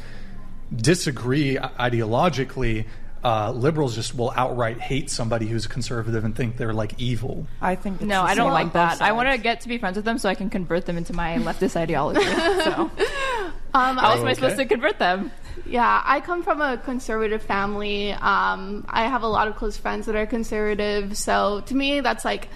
disagree 0.76 1.58
ideologically. 1.58 2.86
Uh, 3.22 3.52
liberals 3.52 3.96
just 3.96 4.16
will 4.16 4.32
outright 4.34 4.80
hate 4.80 5.10
somebody 5.10 5.46
who's 5.46 5.66
a 5.66 5.70
conservative 5.70 6.24
and 6.24 6.34
think 6.38 6.56
they're 6.56 6.74
like 6.74 6.94
evil. 6.98 7.46
I 7.62 7.76
think 7.76 8.00
No, 8.00 8.22
I 8.22 8.34
don't 8.34 8.54
like 8.54 8.72
that. 8.74 9.02
I 9.02 9.12
want 9.12 9.30
to 9.30 9.38
get 9.38 9.62
to 9.62 9.68
be 9.68 9.78
friends 9.78 9.98
with 9.98 10.06
them 10.06 10.18
so 10.18 10.30
I 10.30 10.36
can 10.36 10.50
convert 10.50 10.86
them 10.86 10.96
into 10.98 11.12
my 11.12 11.36
leftist 11.40 11.76
ideology. 11.76 12.24
So, 12.24 12.90
Um, 13.72 13.98
how 13.98 14.12
else 14.12 14.20
I- 14.20 14.22
am 14.22 14.28
I 14.28 14.34
supposed 14.34 14.58
to 14.58 14.66
convert 14.66 14.98
them? 15.00 15.32
Yeah, 15.66 16.02
I 16.04 16.22
come 16.22 16.42
from 16.44 16.62
a 16.62 16.78
conservative 16.78 17.44
family. 17.44 18.14
Um, 18.14 18.86
I 18.90 19.04
have 19.08 19.22
a 19.24 19.28
lot 19.28 19.48
of 19.50 19.56
close 19.58 19.76
friends 19.78 20.06
that 20.08 20.16
are 20.16 20.26
conservative. 20.26 21.16
So 21.18 21.62
to 21.68 21.76
me, 21.76 22.00
that's 22.00 22.24
like, 22.26 22.48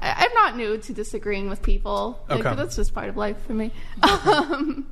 I- 0.00 0.26
I'm 0.26 0.34
not 0.34 0.56
new 0.56 0.78
to 0.78 0.92
disagreeing 0.92 1.48
with 1.50 1.62
people. 1.62 2.24
Like, 2.28 2.40
Okay. 2.44 2.54
That's 2.54 2.76
just 2.76 2.94
part 2.94 3.08
of 3.08 3.16
life 3.16 3.36
for 3.46 3.52
me. 3.52 3.72
Um, 4.02 4.86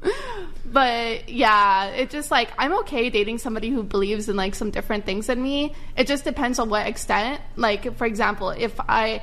but 0.65 1.29
yeah, 1.29 1.87
it 1.87 2.11
just 2.11 2.31
like, 2.31 2.51
I'm 2.59 2.73
okay 2.81 3.09
dating 3.11 3.39
somebody 3.39 3.71
who 3.71 3.83
believes 3.83 4.29
in 4.29 4.37
like 4.37 4.55
some 4.55 4.71
different 4.71 5.07
things 5.07 5.27
than 5.29 5.43
me. 5.43 5.75
It 5.97 6.07
just 6.07 6.25
depends 6.25 6.59
on 6.59 6.69
what 6.71 6.87
extent. 6.87 7.41
Like, 7.57 7.97
for 7.97 8.07
example, 8.07 8.51
if 8.51 8.79
I, 8.81 9.23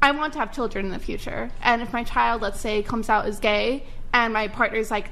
I 0.00 0.12
want 0.12 0.34
to 0.34 0.38
have 0.38 0.52
children 0.52 0.86
in 0.86 0.92
the 0.92 0.98
future, 0.98 1.50
and 1.62 1.82
if 1.82 1.92
my 1.92 2.04
child, 2.04 2.42
let's 2.42 2.60
say, 2.60 2.82
comes 2.82 3.08
out 3.08 3.26
as 3.26 3.40
gay, 3.40 3.84
and 4.12 4.32
my 4.32 4.48
partner's 4.48 4.90
like, 4.90 5.10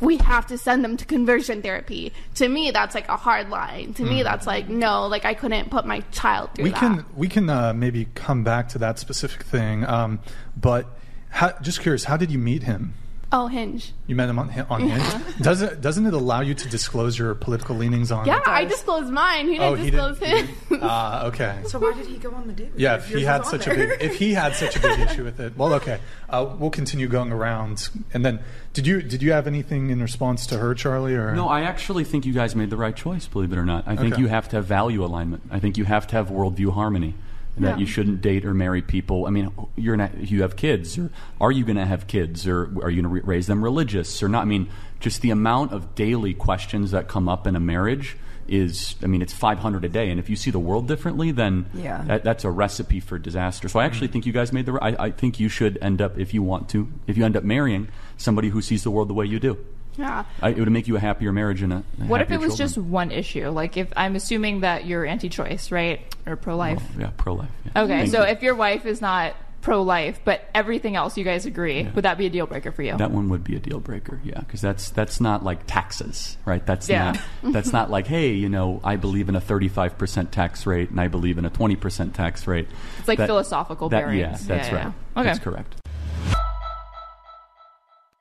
we 0.00 0.16
have 0.18 0.46
to 0.48 0.58
send 0.58 0.84
them 0.84 0.96
to 0.96 1.04
conversion 1.04 1.62
therapy. 1.62 2.12
To 2.36 2.48
me, 2.48 2.70
that's 2.72 2.94
like 2.94 3.08
a 3.08 3.16
hard 3.16 3.48
line. 3.50 3.94
To 3.94 4.02
me, 4.04 4.20
Mm. 4.20 4.24
that's 4.24 4.46
like 4.46 4.68
no, 4.68 5.06
like 5.06 5.24
I 5.24 5.34
couldn't 5.34 5.70
put 5.70 5.86
my 5.86 6.00
child 6.12 6.50
through 6.54 6.64
we 6.64 6.70
that. 6.70 6.78
can 6.80 7.04
we 7.14 7.28
can 7.28 7.48
uh, 7.48 7.72
maybe 7.72 8.08
come 8.14 8.42
back 8.44 8.68
to 8.70 8.78
that 8.78 8.98
specific 8.98 9.42
thing. 9.44 9.84
Um, 9.86 10.20
but 10.56 10.86
how, 11.30 11.52
just 11.62 11.80
curious, 11.80 12.04
how 12.04 12.16
did 12.16 12.30
you 12.30 12.38
meet 12.38 12.64
him? 12.64 12.94
Oh, 13.36 13.48
Hinge. 13.48 13.92
You 14.06 14.14
met 14.14 14.28
him 14.28 14.38
on 14.38 14.48
on 14.70 14.88
Hinge. 14.88 15.36
Doesn't 15.42 15.80
doesn't 15.80 16.06
it 16.06 16.14
allow 16.14 16.40
you 16.40 16.54
to 16.54 16.68
disclose 16.68 17.18
your 17.18 17.34
political 17.34 17.74
leanings 17.74 18.12
on? 18.12 18.26
Yeah, 18.26 18.40
I 18.46 18.64
disclosed 18.64 19.10
mine. 19.12 19.46
He 19.48 19.54
didn't 19.54 19.66
Oh, 19.66 19.74
he 19.74 19.90
disclose 19.90 20.18
didn't- 20.20 20.46
his. 20.68 20.78
Ah, 20.82 21.24
okay. 21.26 21.58
So 21.66 21.80
why 21.80 21.92
did 21.94 22.06
he 22.06 22.16
go 22.18 22.30
on 22.30 22.46
the 22.46 22.52
date? 22.52 22.70
with 22.72 22.80
Yeah, 22.80 22.94
if 22.96 23.08
he 23.08 23.24
had 23.24 23.38
was 23.40 23.52
on 23.54 23.60
such 23.60 23.66
a 23.66 23.74
big 23.74 24.00
if 24.00 24.14
he 24.16 24.34
had 24.34 24.54
such 24.54 24.76
a 24.76 24.80
big 24.80 25.00
issue 25.10 25.24
with 25.24 25.40
it, 25.40 25.56
well, 25.56 25.74
okay, 25.74 25.98
uh, 26.30 26.54
we'll 26.58 26.70
continue 26.70 27.08
going 27.08 27.32
around. 27.32 27.88
And 28.12 28.24
then, 28.24 28.38
did 28.72 28.86
you 28.86 29.02
did 29.02 29.20
you 29.20 29.32
have 29.32 29.48
anything 29.48 29.90
in 29.90 30.00
response 30.00 30.46
to 30.48 30.58
her, 30.58 30.72
Charlie? 30.74 31.14
Or 31.16 31.34
No, 31.34 31.48
I 31.48 31.62
actually 31.62 32.04
think 32.04 32.24
you 32.26 32.32
guys 32.32 32.54
made 32.54 32.70
the 32.70 32.76
right 32.76 32.94
choice, 32.94 33.26
believe 33.26 33.52
it 33.52 33.58
or 33.58 33.64
not. 33.66 33.82
I 33.88 33.96
think 33.96 34.12
Okay. 34.14 34.22
you 34.22 34.28
have 34.28 34.48
to 34.50 34.56
have 34.56 34.66
value 34.66 35.04
alignment. 35.04 35.42
I 35.50 35.58
think 35.58 35.76
you 35.76 35.86
have 35.86 36.06
to 36.08 36.16
have 36.16 36.28
worldview 36.30 36.72
harmony. 36.72 37.14
That 37.56 37.70
Yeah. 37.70 37.76
you 37.78 37.86
shouldn't 37.86 38.20
date 38.20 38.44
or 38.44 38.52
marry 38.52 38.82
people. 38.82 39.26
I 39.26 39.30
mean, 39.30 39.50
you're 39.76 39.96
not, 39.96 40.28
you 40.30 40.42
have 40.42 40.56
kids, 40.56 40.98
or 40.98 41.10
are 41.40 41.52
you 41.52 41.64
going 41.64 41.76
to 41.76 41.86
have 41.86 42.06
kids, 42.08 42.48
or 42.48 42.64
are 42.82 42.90
you 42.90 43.00
going 43.02 43.20
to 43.20 43.26
raise 43.26 43.46
them 43.46 43.62
religious 43.62 44.22
or 44.24 44.28
not? 44.28 44.42
I 44.42 44.44
mean, 44.46 44.68
just 44.98 45.20
the 45.22 45.30
amount 45.30 45.72
of 45.72 45.94
daily 45.94 46.34
questions 46.34 46.90
that 46.90 47.06
come 47.06 47.28
up 47.28 47.46
in 47.46 47.54
a 47.54 47.60
marriage 47.60 48.16
is, 48.48 48.96
I 49.02 49.06
mean, 49.06 49.22
it's 49.22 49.32
500 49.32 49.84
a 49.84 49.88
day. 49.88 50.10
And 50.10 50.18
if 50.20 50.28
you 50.28 50.36
see 50.36 50.50
the 50.50 50.58
world 50.58 50.88
differently, 50.88 51.30
then 51.30 51.66
Yeah. 51.72 52.02
that, 52.08 52.24
that's 52.24 52.44
a 52.44 52.50
recipe 52.50 52.98
for 53.00 53.18
disaster. 53.18 53.68
So 53.68 53.78
I 53.78 53.84
actually 53.84 54.08
think 54.08 54.26
you 54.26 54.32
guys 54.32 54.52
made 54.52 54.66
the. 54.66 54.72
right 54.72 54.96
I, 54.98 55.04
I 55.06 55.10
think 55.12 55.38
you 55.40 55.48
should 55.48 55.78
end 55.80 56.02
up, 56.02 56.18
if 56.18 56.34
you 56.34 56.42
want 56.42 56.68
to, 56.70 56.90
if 57.06 57.16
you 57.16 57.24
end 57.24 57.36
up 57.36 57.44
marrying 57.44 57.88
somebody 58.16 58.48
who 58.50 58.60
sees 58.60 58.82
the 58.82 58.90
world 58.90 59.08
the 59.08 59.14
way 59.14 59.26
you 59.26 59.38
do. 59.38 59.56
Yeah. 59.96 60.24
I, 60.42 60.50
it 60.50 60.58
would 60.58 60.70
make 60.70 60.88
you 60.88 60.96
a 60.96 61.00
happier 61.00 61.32
marriage 61.32 61.62
and 61.62 61.72
a. 61.72 61.84
What 62.06 62.20
if 62.20 62.30
it 62.30 62.38
was 62.38 62.56
children. 62.56 62.68
just 62.68 62.78
one 62.78 63.10
issue? 63.10 63.48
Like 63.50 63.76
if 63.76 63.88
I'm 63.96 64.16
assuming 64.16 64.60
that 64.60 64.86
you're 64.86 65.04
anti-choice, 65.06 65.70
right, 65.70 66.00
or 66.26 66.36
pro-life. 66.36 66.82
Oh, 66.96 67.00
yeah, 67.00 67.10
pro 67.16 67.34
life. 67.34 67.48
Yeah. 67.64 67.82
Okay, 67.82 67.98
Thank 68.00 68.10
so 68.12 68.24
you. 68.24 68.28
if 68.32 68.42
your 68.42 68.54
wife 68.54 68.86
is 68.86 69.00
not 69.00 69.34
pro-life, 69.60 70.20
but 70.26 70.42
everything 70.54 70.94
else 70.94 71.16
you 71.16 71.24
guys 71.24 71.46
agree, 71.46 71.84
would 71.94 72.04
that 72.04 72.18
be 72.18 72.26
a 72.26 72.30
deal 72.30 72.46
breaker 72.46 72.70
for 72.70 72.82
you? 72.82 72.94
that 72.98 73.10
one 73.10 73.30
would 73.30 73.42
be 73.42 73.56
a 73.56 73.58
deal 73.58 73.80
breaker, 73.80 74.20
yeah, 74.22 74.38
because 74.40 74.60
that's 74.60 74.90
that's 74.90 75.20
not 75.22 75.42
like 75.42 75.60
taxes, 75.66 76.36
right? 76.44 76.66
That's 76.66 76.86
Yeah. 76.88 77.12
not 77.42 77.52
that's 77.54 77.72
not 77.72 77.90
like, 77.90 78.06
hey, 78.06 78.32
you 78.32 78.48
know, 78.50 78.80
I 78.84 78.96
believe 78.96 79.28
in 79.30 79.36
a 79.36 79.40
thirty-five 79.40 79.96
percent 79.96 80.32
tax 80.32 80.66
rate 80.66 80.90
and 80.90 81.00
I 81.00 81.08
believe 81.08 81.38
in 81.38 81.44
a 81.46 81.50
twenty 81.50 81.76
percent 81.76 82.14
tax 82.14 82.46
rate. 82.46 82.68
It's 82.98 83.08
like 83.08 83.18
That- 83.18 83.26
philosophical 83.28 83.88
that. 83.88 84.12
Yeah, 84.14 84.32
that's 84.32 84.68
Yeah, 84.68 84.74
right. 84.74 84.84
yeah. 85.16 85.20
Okay. 85.20 85.28
That's 85.28 85.38
correct. 85.38 85.76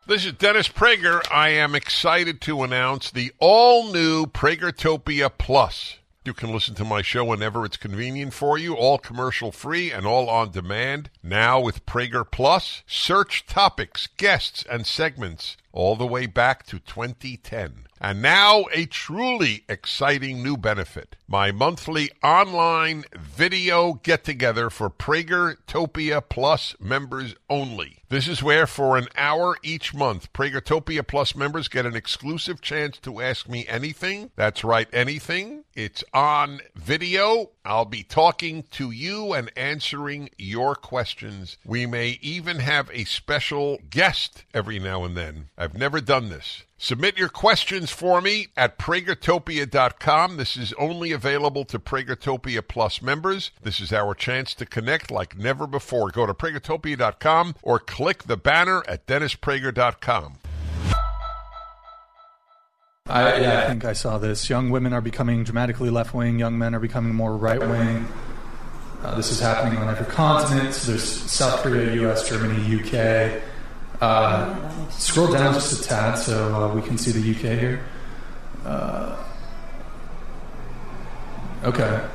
This 0.06 0.26
is 0.26 0.34
Dennis 0.34 0.68
Prager. 0.68 1.22
I 1.32 1.48
am 1.48 1.76
excited 1.76 2.42
to 2.42 2.63
announce 2.63 3.10
the 3.10 3.32
all 3.39 3.89
new 3.94 4.26
Pragertopia 4.26 5.32
Plus. 5.38 6.00
You 6.26 6.34
can 6.34 6.52
listen 6.52 6.76
to 6.76 6.84
my 6.84 7.02
show 7.02 7.24
whenever 7.24 7.63
it's 7.63 7.78
convenient 7.78 8.34
for 8.34 8.58
you, 8.58 8.76
all 8.76 8.98
commercial 8.98 9.54
free 9.54 9.92
and 9.92 10.06
all 10.06 10.30
on 10.30 10.52
demand. 10.52 11.10
Now 11.24 11.62
with 11.62 11.86
Prager 11.86 12.30
Plus, 12.30 12.84
search 12.86 13.46
topics, 13.46 14.08
guests, 14.18 14.66
and 14.70 14.86
segments 14.86 15.56
all 15.72 15.96
the 15.96 16.06
way 16.06 16.26
back 16.26 16.66
to 16.66 16.80
2010. 16.80 17.86
And 18.02 18.22
now 18.22 18.66
a 18.74 18.86
truly 18.86 19.63
exciting 19.70 20.44
new 20.44 20.58
benefit. 20.58 21.16
My 21.30 21.54
monthly 21.54 22.12
online 22.22 23.06
video 23.18 23.94
get 24.04 24.26
together 24.26 24.70
for 24.70 24.89
Pragertopia 24.89 26.22
Plus 26.28 26.76
members 26.82 27.36
only. 27.50 28.03
This 28.13 28.28
is 28.28 28.43
where 28.43 28.67
for 28.67 28.95
an 28.95 29.08
hour 29.17 29.58
each 29.63 29.91
month, 29.91 30.32
Pragertopia 30.34 31.08
Plus 31.08 31.36
members 31.36 31.67
get 31.67 31.88
an 31.88 31.95
exclusive 31.95 32.62
chance 32.62 32.99
to 32.99 33.19
ask 33.19 33.49
me 33.49 33.65
anything. 33.67 34.30
That's 34.36 34.63
right, 34.63 34.88
anything. 34.93 35.63
It's 35.73 36.04
on 36.13 36.60
video. 36.76 37.49
I'll 37.65 37.86
be 37.86 38.04
talking 38.04 38.65
to 38.73 38.91
you 38.91 39.34
and 39.34 39.52
answering 39.58 40.30
your 40.38 40.76
questions. 40.76 41.58
We 41.65 41.88
may 41.88 42.19
even 42.21 42.60
have 42.60 42.91
a 42.93 43.06
special 43.06 43.80
guest 43.89 44.43
every 44.54 44.78
now 44.78 45.06
and 45.06 45.17
then. 45.17 45.49
I've 45.58 45.76
never 45.76 45.99
done 45.99 46.30
this. 46.30 46.65
Submit 46.78 47.17
your 47.17 47.30
questions 47.30 47.91
for 47.91 48.19
me 48.19 48.47
at 48.58 48.78
pragertopia.com. 48.78 50.36
This 50.36 50.58
is 50.58 50.73
only 50.73 51.13
available 51.13 51.63
to 51.63 51.80
Pragertopia 51.80 52.67
Plus 52.67 53.02
members. 53.02 53.52
This 53.62 53.80
is 53.80 53.93
our 53.93 54.13
chance 54.13 54.54
to 54.56 54.65
connect 54.65 55.10
like 55.10 55.38
never 55.38 55.65
before. 55.65 56.10
Go 56.10 56.26
to 56.26 56.34
pragertopia.com 56.34 57.56
or 57.62 57.80
click 57.80 58.03
the 58.28 58.38
banner 58.38 58.84
at 58.88 59.08
dennisprager.com. 59.08 60.38
I, 63.06 63.39
yeah, 63.39 63.63
I 63.63 63.68
think 63.68 63.84
I 63.86 63.94
saw 63.94 64.18
this. 64.18 64.50
Young 64.50 64.70
women 64.70 64.94
are 64.94 65.02
becoming 65.02 65.44
dramatically 65.44 65.89
left 65.89 66.13
wing. 66.13 66.39
Young 66.39 66.58
men 66.58 66.74
are 66.74 66.80
becoming 66.80 67.13
more 67.13 67.36
right 67.36 67.60
wing. 67.60 68.08
Uh, 69.04 69.16
this 69.16 69.32
is 69.32 69.39
happening 69.39 69.78
on 69.78 69.89
every 69.89 70.06
continent. 70.06 70.74
So 70.74 70.92
there's 70.92 71.04
South 71.04 71.62
Korea, 71.62 71.94
U.S., 71.96 72.28
Germany, 72.28 72.80
UK. 72.80 73.42
Uh, 74.00 74.89
scroll 74.89 75.32
down 75.32 75.54
just 75.54 75.82
a 75.82 75.84
tad 75.88 76.18
so 76.18 76.56
uh, 76.56 76.74
we 76.74 76.82
can 76.82 76.98
see 76.98 77.12
the 77.12 77.32
UK 77.32 77.60
here. 77.60 77.84
Uh, 78.66 79.24
okay. 81.66 82.08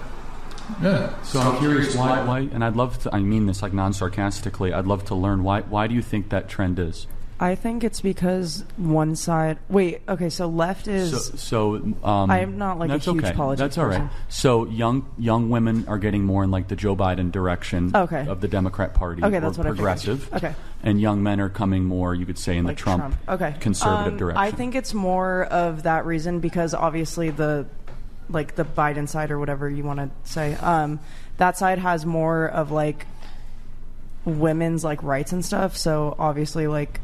Yeah. 0.83 1.21
So 1.23 1.41
I'm 1.41 1.59
curious 1.59 1.95
why, 1.97 2.23
why, 2.25 2.41
and 2.41 2.65
I'd 2.65 2.77
love 2.77 2.99
to. 3.03 3.15
I 3.15 3.21
mean 3.21 3.47
this 3.47 3.63
like 3.63 3.73
non-sarcastically. 3.73 4.73
I'd 4.73 4.87
love 4.87 5.05
to 5.07 5.15
learn 5.15 5.43
why. 5.43 5.63
Why 5.63 5.87
do 5.87 5.95
you 5.95 6.03
think 6.03 6.31
that 6.31 6.49
trend 6.49 6.79
is? 6.79 7.07
I 7.41 7.55
think 7.55 7.85
it's 7.85 8.01
because 8.01 8.65
one 8.77 9.15
side. 9.15 9.59
Wait, 9.69 10.03
okay, 10.09 10.29
so 10.29 10.49
left 10.49 10.89
is. 10.89 11.11
So, 11.27 11.37
so 11.37 11.75
um, 12.03 12.31
I'm 12.33 12.59
not, 12.59 12.81
like, 12.81 12.91
a 12.91 12.99
huge 12.99 13.23
okay. 13.23 13.33
politics 13.33 13.61
That's 13.61 13.79
all 13.79 13.87
right. 13.87 14.01
person. 14.01 14.11
So 14.29 14.67
young 14.67 15.09
young 15.19 15.49
women 15.49 15.85
are 15.87 15.99
getting 15.99 16.25
more 16.25 16.43
in 16.43 16.51
like 16.51 16.67
the 16.67 16.75
Joe 16.75 16.97
Biden 16.97 17.31
direction 17.31 17.93
Okay. 17.95 18.27
of 18.27 18.41
the 18.41 18.49
Democrat 18.49 18.95
Party. 18.95 19.23
Okay, 19.23 19.37
or 19.37 19.41
that's 19.41 19.57
what 19.57 19.69
I 19.69 19.71
figured. 19.71 19.77
progressive. 19.77 20.35
Okay. 20.35 20.55
and 20.83 21.01
young 21.01 21.23
men 21.23 21.41
are 21.41 21.49
coming 21.49 21.85
more. 21.85 22.13
You 22.13 22.27
could 22.27 22.39
say 22.41 22.57
in 22.57 22.65
like 22.65 22.77
the 22.77 22.83
Trump, 22.83 23.15
Okay. 23.29 23.55
conservative 23.61 24.15
Um, 24.15 24.19
direction. 24.19 24.43
I 24.43 24.51
think 24.51 24.75
it's 24.75 24.93
more 24.93 25.45
of 25.45 25.85
that 25.85 26.07
reason 26.07 26.41
because 26.41 26.75
obviously 26.75 27.31
the 27.31 27.67
like 28.29 28.55
the 28.55 28.65
Biden 28.65 29.09
side 29.09 29.31
or 29.31 29.39
whatever 29.39 29.69
you 29.69 29.85
want 29.85 29.99
to 30.01 30.11
say, 30.31 30.55
um, 30.57 31.01
that 31.39 31.57
side 31.57 31.79
has 31.79 32.05
more 32.05 32.47
of 32.47 32.71
like 32.71 33.07
women's 34.25 34.85
like 34.85 35.03
rights 35.03 35.33
and 35.33 35.45
stuff. 35.45 35.77
So 35.77 36.15
obviously 36.19 36.67
like 36.67 37.01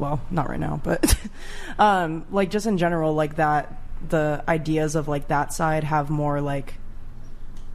well, 0.00 0.20
not 0.30 0.48
right 0.48 0.58
now, 0.58 0.80
but 0.82 1.14
um, 1.78 2.24
like 2.30 2.50
just 2.50 2.66
in 2.66 2.78
general, 2.78 3.14
like 3.14 3.36
that 3.36 3.80
the 4.08 4.42
ideas 4.48 4.96
of 4.96 5.06
like 5.08 5.28
that 5.28 5.52
side 5.52 5.84
have 5.84 6.08
more 6.08 6.40
like 6.40 6.74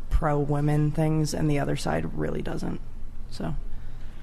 pro 0.09 0.39
women 0.39 0.91
things, 0.91 1.33
and 1.33 1.49
the 1.49 1.59
other 1.59 1.75
side 1.75 2.17
really 2.17 2.41
doesn't. 2.41 2.81
So, 3.29 3.55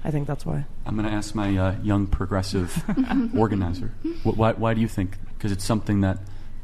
I 0.03 0.11
think 0.11 0.27
that's 0.27 0.45
why. 0.45 0.65
I'm 0.85 0.97
going 0.97 1.07
to 1.07 1.15
ask 1.15 1.33
my 1.33 1.55
uh, 1.57 1.75
young 1.81 2.07
progressive 2.07 2.83
organizer. 3.37 3.93
Why, 4.23 4.51
why 4.51 4.73
do 4.73 4.81
you 4.81 4.87
think? 4.87 5.17
Because 5.37 5.51
it's 5.51 5.63
something 5.63 6.01
that 6.01 6.17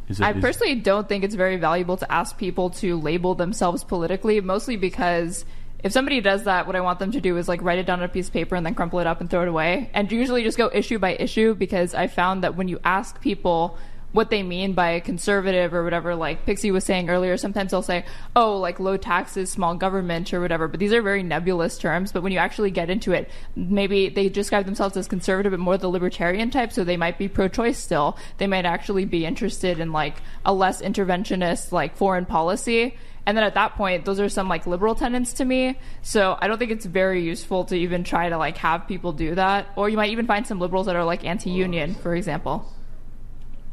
is. 0.09 0.21
I 0.21 0.31
is- 0.31 0.41
personally 0.41 0.75
don't 0.75 1.07
think 1.07 1.23
it's 1.23 1.35
very 1.35 1.57
valuable 1.57 1.97
to 1.97 2.11
ask 2.11 2.37
people 2.37 2.69
to 2.71 2.97
label 2.99 3.35
themselves 3.35 3.83
politically, 3.83 4.41
mostly 4.41 4.77
because 4.77 5.45
if 5.83 5.91
somebody 5.91 6.19
does 6.21 6.43
that, 6.43 6.67
what 6.67 6.75
I 6.75 6.81
want 6.81 6.99
them 6.99 7.11
to 7.11 7.21
do 7.21 7.37
is 7.37 7.47
like 7.47 7.61
write 7.61 7.79
it 7.79 7.85
down 7.85 7.99
on 7.99 8.05
a 8.05 8.09
piece 8.09 8.27
of 8.27 8.33
paper 8.33 8.55
and 8.55 8.65
then 8.65 8.75
crumple 8.75 8.99
it 8.99 9.07
up 9.07 9.21
and 9.21 9.29
throw 9.29 9.43
it 9.43 9.47
away. 9.47 9.89
And 9.93 10.11
usually 10.11 10.43
just 10.43 10.57
go 10.57 10.69
issue 10.73 10.99
by 10.99 11.15
issue 11.15 11.55
because 11.55 11.93
I 11.93 12.07
found 12.07 12.43
that 12.43 12.55
when 12.55 12.67
you 12.67 12.79
ask 12.83 13.21
people 13.21 13.77
what 14.11 14.29
they 14.29 14.41
mean 14.41 14.73
by 14.73 14.99
conservative 14.99 15.73
or 15.73 15.83
whatever, 15.83 16.15
like 16.15 16.45
Pixie 16.45 16.71
was 16.71 16.83
saying 16.83 17.09
earlier, 17.09 17.37
sometimes 17.37 17.71
they'll 17.71 17.81
say, 17.81 18.05
oh, 18.35 18.57
like 18.57 18.79
low 18.79 18.97
taxes, 18.97 19.51
small 19.51 19.75
government, 19.75 20.33
or 20.33 20.41
whatever. 20.41 20.67
But 20.67 20.79
these 20.79 20.93
are 20.93 21.01
very 21.01 21.23
nebulous 21.23 21.77
terms. 21.77 22.11
But 22.11 22.23
when 22.23 22.31
you 22.31 22.39
actually 22.39 22.71
get 22.71 22.89
into 22.89 23.11
it, 23.11 23.29
maybe 23.55 24.09
they 24.09 24.29
describe 24.29 24.65
themselves 24.65 24.97
as 24.97 25.07
conservative, 25.07 25.51
but 25.51 25.59
more 25.59 25.77
the 25.77 25.87
libertarian 25.89 26.49
type. 26.49 26.71
So 26.71 26.83
they 26.83 26.97
might 26.97 27.17
be 27.17 27.27
pro 27.27 27.47
choice 27.47 27.77
still. 27.77 28.17
They 28.37 28.47
might 28.47 28.65
actually 28.65 29.05
be 29.05 29.25
interested 29.25 29.79
in 29.79 29.91
like 29.91 30.15
a 30.45 30.53
less 30.53 30.81
interventionist, 30.81 31.71
like 31.71 31.95
foreign 31.95 32.25
policy. 32.25 32.97
And 33.25 33.37
then 33.37 33.43
at 33.43 33.53
that 33.53 33.75
point, 33.75 34.05
those 34.05 34.19
are 34.19 34.29
some 34.29 34.49
like 34.49 34.65
liberal 34.65 34.95
tenets 34.95 35.33
to 35.33 35.45
me. 35.45 35.77
So 36.01 36.35
I 36.41 36.47
don't 36.47 36.57
think 36.57 36.71
it's 36.71 36.85
very 36.85 37.23
useful 37.23 37.65
to 37.65 37.75
even 37.75 38.03
try 38.03 38.29
to 38.29 38.37
like 38.37 38.57
have 38.57 38.87
people 38.87 39.11
do 39.11 39.35
that. 39.35 39.67
Or 39.75 39.87
you 39.87 39.97
might 39.97 40.09
even 40.09 40.25
find 40.25 40.47
some 40.47 40.59
liberals 40.59 40.87
that 40.87 40.95
are 40.95 41.03
like 41.03 41.23
anti 41.23 41.51
union, 41.51 41.93
for 41.93 42.15
example. 42.15 42.73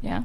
Yeah. 0.01 0.23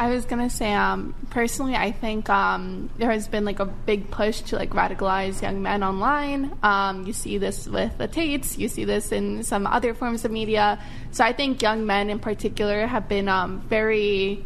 I 0.00 0.10
was 0.10 0.26
gonna 0.26 0.48
say, 0.48 0.72
um, 0.72 1.12
personally, 1.30 1.74
I 1.74 1.90
think 1.90 2.30
um, 2.30 2.88
there 2.98 3.10
has 3.10 3.26
been 3.26 3.44
like 3.44 3.58
a 3.58 3.64
big 3.64 4.12
push 4.12 4.42
to 4.42 4.56
like 4.56 4.70
radicalize 4.70 5.42
young 5.42 5.60
men 5.60 5.82
online. 5.82 6.56
Um, 6.62 7.04
you 7.04 7.12
see 7.12 7.38
this 7.38 7.66
with 7.66 7.98
the 7.98 8.06
Tates, 8.06 8.56
you 8.58 8.68
see 8.68 8.84
this 8.84 9.10
in 9.10 9.42
some 9.42 9.66
other 9.66 9.94
forms 9.94 10.24
of 10.24 10.30
media. 10.30 10.78
So 11.10 11.24
I 11.24 11.32
think 11.32 11.62
young 11.62 11.84
men 11.84 12.10
in 12.10 12.20
particular 12.20 12.86
have 12.86 13.08
been 13.08 13.28
um, 13.28 13.60
very, 13.62 14.44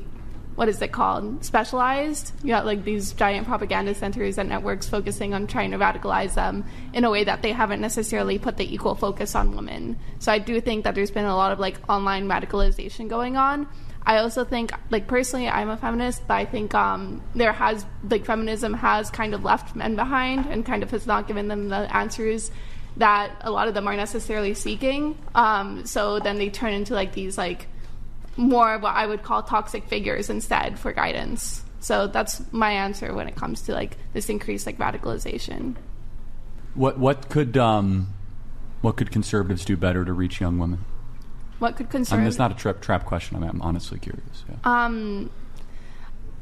what 0.54 0.70
is 0.70 0.80
it 0.80 0.90
called, 0.90 1.44
specialized. 1.44 2.32
You 2.42 2.48
got 2.48 2.64
like 2.64 2.82
these 2.82 3.12
giant 3.12 3.46
propaganda 3.46 3.94
centers 3.94 4.38
and 4.38 4.48
networks 4.48 4.88
focusing 4.88 5.34
on 5.34 5.48
trying 5.48 5.72
to 5.72 5.78
radicalize 5.78 6.32
them 6.32 6.64
in 6.94 7.04
a 7.04 7.10
way 7.10 7.24
that 7.24 7.42
they 7.42 7.52
haven't 7.52 7.82
necessarily 7.82 8.38
put 8.38 8.56
the 8.56 8.74
equal 8.74 8.94
focus 8.94 9.34
on 9.34 9.54
women. 9.54 9.98
So 10.18 10.32
I 10.32 10.38
do 10.38 10.62
think 10.62 10.84
that 10.84 10.94
there's 10.94 11.10
been 11.10 11.26
a 11.26 11.36
lot 11.36 11.52
of 11.52 11.58
like 11.58 11.78
online 11.90 12.26
radicalization 12.26 13.10
going 13.10 13.36
on. 13.36 13.68
I 14.04 14.18
also 14.18 14.44
think, 14.44 14.72
like 14.90 15.06
personally, 15.06 15.48
I'm 15.48 15.68
a 15.68 15.76
feminist, 15.76 16.26
but 16.26 16.34
I 16.34 16.44
think 16.44 16.74
um, 16.74 17.22
there 17.34 17.52
has 17.52 17.86
like 18.08 18.24
feminism 18.24 18.74
has 18.74 19.10
kind 19.10 19.34
of 19.34 19.44
left 19.44 19.76
men 19.76 19.94
behind 19.94 20.46
and 20.46 20.66
kind 20.66 20.82
of 20.82 20.90
has 20.90 21.06
not 21.06 21.28
given 21.28 21.48
them 21.48 21.68
the 21.68 21.94
answers 21.94 22.50
that 22.96 23.32
a 23.42 23.50
lot 23.50 23.68
of 23.68 23.74
them 23.74 23.86
are 23.86 23.96
necessarily 23.96 24.54
seeking. 24.54 25.16
Um, 25.34 25.86
so 25.86 26.18
then 26.18 26.38
they 26.38 26.50
turn 26.50 26.72
into 26.72 26.94
like 26.94 27.12
these 27.12 27.38
like 27.38 27.68
more 28.36 28.78
what 28.78 28.94
I 28.94 29.06
would 29.06 29.22
call 29.22 29.42
toxic 29.42 29.88
figures 29.88 30.30
instead 30.30 30.78
for 30.78 30.92
guidance. 30.92 31.62
So 31.80 32.06
that's 32.06 32.42
my 32.52 32.72
answer 32.72 33.12
when 33.14 33.28
it 33.28 33.36
comes 33.36 33.62
to 33.62 33.72
like 33.72 33.96
this 34.12 34.28
increased 34.28 34.66
like 34.66 34.78
radicalization. 34.78 35.76
What 36.74 36.98
what 36.98 37.28
could 37.28 37.56
um, 37.56 38.14
what 38.80 38.96
could 38.96 39.10
conservatives 39.10 39.64
do 39.64 39.76
better 39.76 40.04
to 40.04 40.12
reach 40.12 40.40
young 40.40 40.58
women? 40.58 40.84
What 41.62 41.76
could 41.76 41.90
concern. 41.90 42.18
I 42.18 42.22
mean, 42.22 42.28
it's 42.28 42.38
not 42.38 42.50
a 42.50 42.54
trap 42.54 42.80
trap 42.80 43.04
question. 43.04 43.36
I 43.36 43.40
mean, 43.40 43.50
I'm 43.50 43.62
honestly 43.62 44.00
curious. 44.00 44.44
Yeah. 44.48 44.56
Um, 44.64 45.30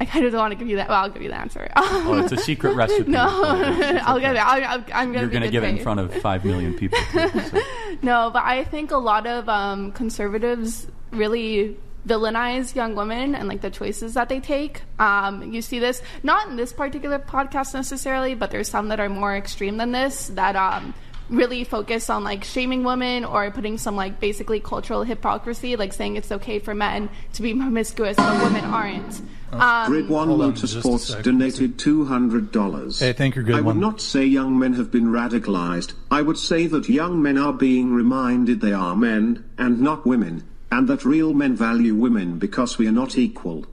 I 0.00 0.06
kind 0.06 0.24
of 0.24 0.32
don't 0.32 0.40
want 0.40 0.52
to 0.52 0.58
give 0.58 0.66
you 0.66 0.76
that. 0.76 0.88
Well, 0.88 1.02
I'll 1.02 1.10
give 1.10 1.20
you 1.20 1.28
the 1.28 1.38
answer. 1.38 1.70
Oh, 1.76 2.18
it's 2.24 2.32
a 2.32 2.38
secret 2.38 2.74
recipe. 2.74 3.10
no, 3.10 3.26
It's 3.78 4.02
I'll 4.02 4.18
give 4.18 4.30
it. 4.30 4.38
I'll, 4.38 4.82
I'm 4.94 5.12
gonna. 5.12 5.20
You're 5.20 5.28
going 5.28 5.42
to 5.42 5.50
give 5.50 5.62
it 5.62 5.68
in 5.68 5.78
front 5.78 6.00
of 6.00 6.14
five 6.22 6.46
million 6.46 6.72
people. 6.72 6.98
too, 7.12 7.28
so. 7.28 7.60
No, 8.00 8.30
but 8.32 8.44
I 8.44 8.64
think 8.64 8.92
a 8.92 8.96
lot 8.96 9.26
of 9.26 9.46
um, 9.50 9.92
conservatives 9.92 10.86
really 11.10 11.76
villainize 12.08 12.74
young 12.74 12.94
women 12.94 13.34
and 13.34 13.46
like 13.46 13.60
the 13.60 13.68
choices 13.70 14.14
that 14.14 14.30
they 14.30 14.40
take. 14.40 14.80
Um, 14.98 15.52
you 15.52 15.60
see 15.60 15.80
this 15.80 16.00
not 16.22 16.48
in 16.48 16.56
this 16.56 16.72
particular 16.72 17.18
podcast 17.18 17.74
necessarily, 17.74 18.34
but 18.34 18.50
there's 18.50 18.68
some 18.70 18.88
that 18.88 19.00
are 19.00 19.10
more 19.10 19.36
extreme 19.36 19.76
than 19.76 19.92
this 19.92 20.28
that 20.28 20.56
um, 20.56 20.94
really 21.30 21.64
focus 21.64 22.10
on 22.10 22.24
like 22.24 22.44
shaming 22.44 22.84
women 22.84 23.24
or 23.24 23.50
putting 23.50 23.78
some 23.78 23.96
like 23.96 24.20
basically 24.20 24.60
cultural 24.60 25.04
hypocrisy, 25.04 25.76
like 25.76 25.92
saying 25.92 26.16
it's 26.16 26.32
okay 26.32 26.58
for 26.58 26.74
men 26.74 27.08
to 27.34 27.42
be 27.42 27.54
promiscuous 27.60 28.16
but 28.16 28.42
women 28.42 28.64
aren't. 28.64 29.22
Um, 29.52 29.86
Grid 29.90 30.08
One 30.08 30.28
hold 30.28 30.42
on 30.42 30.52
Motorsports 30.52 31.22
donated 31.22 31.78
two 31.78 32.04
hundred 32.04 32.52
dollars. 32.52 33.00
Hey, 33.00 33.12
thank 33.12 33.34
you, 33.34 33.42
Grid 33.42 33.56
I 33.56 33.60
would 33.60 33.76
not 33.76 34.00
say 34.00 34.24
young 34.24 34.58
men 34.58 34.74
have 34.74 34.92
been 34.92 35.06
radicalized. 35.06 35.92
I 36.10 36.22
would 36.22 36.38
say 36.38 36.66
that 36.68 36.88
young 36.88 37.20
men 37.20 37.36
are 37.36 37.52
being 37.52 37.92
reminded 37.92 38.60
they 38.60 38.72
are 38.72 38.94
men 38.94 39.50
and 39.58 39.80
not 39.80 40.06
women, 40.06 40.46
and 40.70 40.86
that 40.88 41.04
real 41.04 41.34
men 41.34 41.56
value 41.56 41.94
women 41.96 42.38
because 42.38 42.78
we 42.78 42.86
are 42.86 42.92
not 42.92 43.18
equal. 43.18 43.66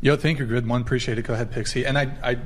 Yo, 0.00 0.16
thank 0.16 0.38
you, 0.38 0.46
Grid 0.46 0.66
One. 0.66 0.80
Appreciate 0.80 1.18
it. 1.18 1.22
Go 1.22 1.34
ahead, 1.34 1.52
Pixie. 1.52 1.86
And 1.86 1.96
I, 1.96 2.12
I 2.24 2.38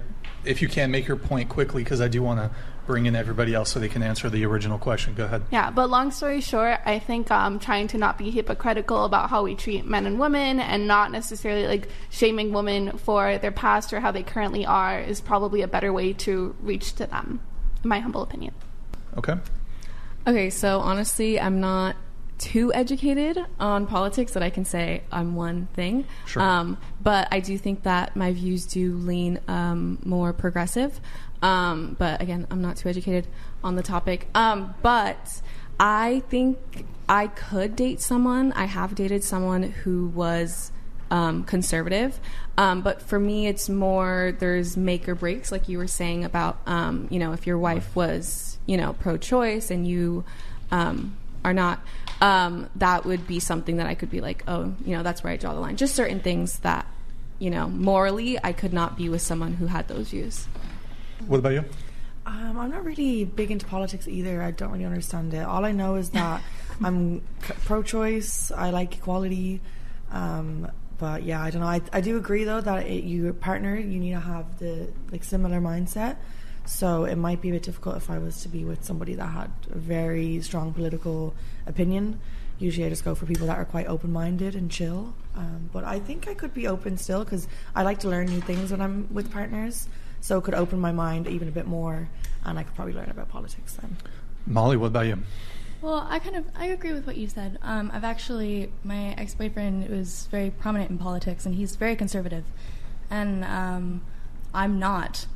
if 0.45 0.63
you 0.63 0.69
can, 0.69 0.91
make 0.91 1.07
your 1.07 1.17
point 1.17 1.49
quickly 1.49 1.83
because 1.83 2.01
I 2.01 2.09
do 2.09 2.23
want 2.23 2.41
to 2.41 2.51
bring 2.87 3.07
in 3.07 3.17
everybody 3.17 3.55
else 3.55 3.71
so 3.71 3.81
they 3.81 3.89
can 3.89 4.03
answer 4.03 4.29
the 4.29 4.45
original 4.45 4.79
question. 4.79 5.15
Go 5.15 5.25
ahead. 5.25 5.43
Yeah, 5.51 5.71
but 5.71 5.89
long 5.89 6.11
story 6.11 6.41
short, 6.41 6.81
I 6.85 6.99
think 6.99 7.31
um, 7.31 7.59
trying 7.59 7.89
to 7.89 7.99
not 7.99 8.19
be 8.19 8.31
hypocritical 8.31 9.05
about 9.05 9.31
how 9.31 9.43
we 9.43 9.55
treat 9.55 9.87
men 9.87 10.07
and 10.07 10.19
women 10.19 10.61
and 10.61 10.87
not 10.87 11.11
necessarily 11.11 11.67
like 11.67 11.89
shaming 12.11 12.53
women 12.53 12.99
for 12.99 13.39
their 13.39 13.53
past 13.53 13.93
or 13.93 14.01
how 14.01 14.11
they 14.11 14.23
currently 14.23 14.67
are 14.67 15.01
is 15.01 15.21
probably 15.21 15.63
a 15.63 15.69
better 15.69 15.93
way 15.93 16.13
to 16.13 16.55
reach 16.61 16.95
to 16.97 17.07
them, 17.07 17.41
in 17.83 17.89
my 17.89 18.01
humble 18.01 18.23
opinion. 18.23 18.55
Okay. 19.17 19.35
Okay, 20.27 20.51
so 20.51 20.81
honestly, 20.81 21.41
I'm 21.41 21.61
not 21.61 21.97
too 22.39 22.73
educated 22.73 23.39
on 23.61 23.87
politics 23.87 24.33
that 24.33 24.43
I 24.43 24.51
can 24.51 24.65
say 24.65 25.03
I'm 25.13 25.37
one 25.37 25.69
thing. 25.75 26.07
Sure. 26.27 26.43
Um, 26.43 26.79
but 27.03 27.29
I 27.31 27.41
do 27.41 27.57
think 27.59 27.85
that 27.85 28.17
my 28.17 28.33
views 28.33 28.67
do 28.67 28.95
lean 28.95 29.41
um, 29.49 29.99
more 30.05 30.33
progressive. 30.33 31.01
Um, 31.43 31.97
but 31.99 32.21
again, 32.21 32.47
I'm 32.51 32.63
not 32.63 32.77
too 32.77 32.89
educated 32.89 33.27
on 33.63 33.77
the 33.77 33.83
topic. 33.83 34.29
Um, 34.35 34.75
but 34.83 35.43
I 35.79 36.23
think 36.29 36.59
I 37.09 37.27
could 37.29 37.77
date 37.77 38.01
someone. 38.01 38.53
I 38.53 38.65
have 38.65 38.95
dated 38.95 39.23
someone 39.25 39.63
who 39.63 40.09
was 40.09 40.73
um, 41.11 41.45
conservative. 41.45 42.19
Um, 42.57 42.83
but 42.83 43.03
for 43.03 43.19
me, 43.19 43.47
it's 43.47 43.69
more 43.69 44.35
there's 44.39 44.77
make 44.77 45.09
or 45.09 45.15
breaks, 45.15 45.53
like 45.53 45.69
you 45.69 45.79
were 45.79 45.87
saying 45.87 46.25
about, 46.25 46.59
um, 46.67 47.09
you 47.11 47.19
know, 47.19 47.33
if 47.33 47.47
your 47.47 47.59
wife 47.59 47.95
was, 47.95 48.59
you 48.67 48.77
know, 48.77 48.95
pro 48.95 49.17
choice 49.17 49.71
and 49.71 49.87
you 49.87 50.25
um, 50.71 51.17
are 51.45 51.55
not, 51.55 51.81
um, 52.21 52.69
that 52.77 53.05
would 53.05 53.27
be 53.27 53.41
something 53.41 53.77
that 53.79 53.87
I 53.87 53.95
could 53.95 54.11
be 54.11 54.21
like, 54.21 54.45
oh, 54.49 54.75
you 54.85 54.97
know, 54.97 55.03
that's 55.03 55.23
where 55.25 55.33
I 55.33 55.37
draw 55.37 55.55
the 55.55 55.61
line. 55.61 55.77
Just 55.77 55.95
certain 55.95 56.21
things 56.21 56.59
that, 56.61 56.87
you 57.39 57.51
know, 57.51 57.69
morally, 57.69 58.39
I 58.43 58.53
could 58.53 58.73
not 58.73 58.97
be 58.97 59.09
with 59.09 59.23
someone 59.23 59.55
who 59.55 59.67
had 59.67 59.89
those 59.89 60.11
views. 60.11 60.47
What 61.27 61.39
about 61.39 61.53
you? 61.53 61.65
Um, 62.27 62.59
I'm 62.59 62.71
not 62.71 62.85
really 62.85 63.25
big 63.25 63.51
into 63.51 63.67
politics 63.67 64.09
either. 64.09 64.43
I 64.43 64.51
don't 64.51 64.71
really 64.73 64.87
understand 64.87 65.35
it. 65.35 65.45
All 65.45 65.65
I 65.65 65.73
know 65.73 65.97
is 65.97 66.11
that 66.11 66.43
I'm 66.83 67.23
pro-choice. 67.65 68.51
I 68.51 68.71
like 68.71 68.95
equality. 68.97 69.61
Um, 70.11 70.71
but 70.99 71.25
yeah, 71.25 71.43
I 71.43 71.51
don't 71.51 71.61
know. 71.61 71.69
I, 71.69 71.83
I 71.93 72.01
do 72.01 72.17
agree 72.17 72.45
though 72.45 72.61
that 72.61 72.87
it, 72.87 73.05
your 73.05 73.33
partner 73.33 73.77
you 73.77 73.99
need 73.99 74.13
to 74.13 74.21
have 74.21 74.59
the 74.59 74.89
like 75.11 75.25
similar 75.25 75.61
mindset. 75.61 76.17
So 76.67 77.05
it 77.05 77.17
might 77.17 77.41
be 77.41 77.51
a 77.51 77.53
bit 77.53 77.63
difficult 77.63 77.97
if 77.97 78.11
I 78.11 78.19
was 78.19 78.43
to 78.43 78.49
be 78.49 78.65
with 78.65 78.85
somebody 78.85 79.15
that 79.15 79.27
had 79.27 79.51
a 79.71 79.79
very 79.79 80.41
strong 80.41 80.73
political 80.73 81.35
opinion. 81.67 82.21
Usually, 82.59 82.87
I 82.87 82.89
just 82.89 83.05
go 83.05 83.15
for 83.15 83.27
people 83.27 83.47
that 83.49 83.59
are 83.59 83.65
quite 83.65 83.87
open-minded 83.87 84.55
and 84.55 84.71
chill. 84.71 85.15
Um, 85.37 85.69
but 85.73 85.85
I 85.85 85.99
think 85.99 86.29
I 86.29 86.35
could 86.35 86.55
be 86.55 86.67
open 86.67 86.97
still 86.97 87.25
because 87.25 87.49
I 87.75 87.83
like 87.83 87.99
to 88.01 88.09
learn 88.09 88.27
new 88.27 88.41
things 88.41 88.71
when 88.71 88.81
I'm 88.81 89.13
with 89.13 89.31
partners. 89.31 89.89
So 90.21 90.39
it 90.39 90.45
could 90.45 90.55
open 90.55 90.79
my 90.81 90.93
mind 90.93 91.27
even 91.27 91.49
a 91.49 91.51
bit 91.51 91.67
more, 91.67 92.09
and 92.47 92.59
I 92.59 92.63
could 92.63 92.75
probably 92.75 92.95
learn 92.95 93.11
about 93.11 93.29
politics 93.29 93.75
then. 93.75 93.99
Molly, 94.47 94.77
what 94.79 94.87
about 94.87 95.07
you? 95.07 95.19
Well, 95.83 96.07
I 96.09 96.19
kind 96.19 96.37
of 96.37 96.47
I 96.57 96.67
agree 96.67 96.95
with 96.95 97.07
what 97.07 97.19
you 97.19 97.29
said. 97.29 97.59
Um, 97.61 97.91
I've 97.93 98.05
actually 98.05 98.73
my 98.85 99.15
ex 99.19 99.35
boyfriend 99.35 99.87
was 99.91 100.29
very 100.31 100.49
prominent 100.51 100.91
in 100.91 100.97
politics, 100.97 101.45
and 101.45 101.57
he's 101.57 101.77
very 101.77 101.95
conservative, 101.95 102.45
and 103.11 103.45
um, 103.45 104.01
I'm 104.55 104.79
not 104.79 105.27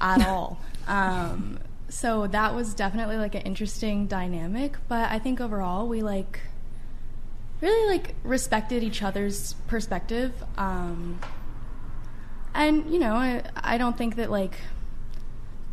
at 0.00 0.24
all. 0.24 0.60
Um, 0.86 1.58
so 1.88 2.26
that 2.28 2.54
was 2.54 2.74
definitely 2.74 3.16
like 3.16 3.34
an 3.34 3.42
interesting 3.42 4.06
dynamic. 4.06 4.76
But 4.88 5.10
I 5.10 5.18
think 5.18 5.40
overall 5.40 5.86
we 5.86 6.02
like 6.02 6.40
really 7.60 7.88
like 7.88 8.14
respected 8.22 8.82
each 8.82 9.02
other's 9.02 9.54
perspective. 9.66 10.32
Um, 10.56 11.18
and 12.54 12.90
you 12.90 12.98
know, 12.98 13.14
I, 13.14 13.42
I 13.56 13.78
don't 13.78 13.96
think 13.96 14.16
that 14.16 14.30
like 14.30 14.58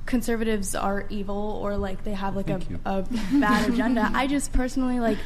conservatives 0.05 0.75
are 0.75 1.05
evil 1.09 1.59
or 1.61 1.77
like 1.77 2.03
they 2.03 2.13
have 2.13 2.35
like 2.35 2.49
a, 2.49 2.61
a 2.85 3.05
bad 3.33 3.69
agenda. 3.73 4.09
I 4.13 4.27
just 4.27 4.51
personally 4.51 4.99
like 4.99 5.17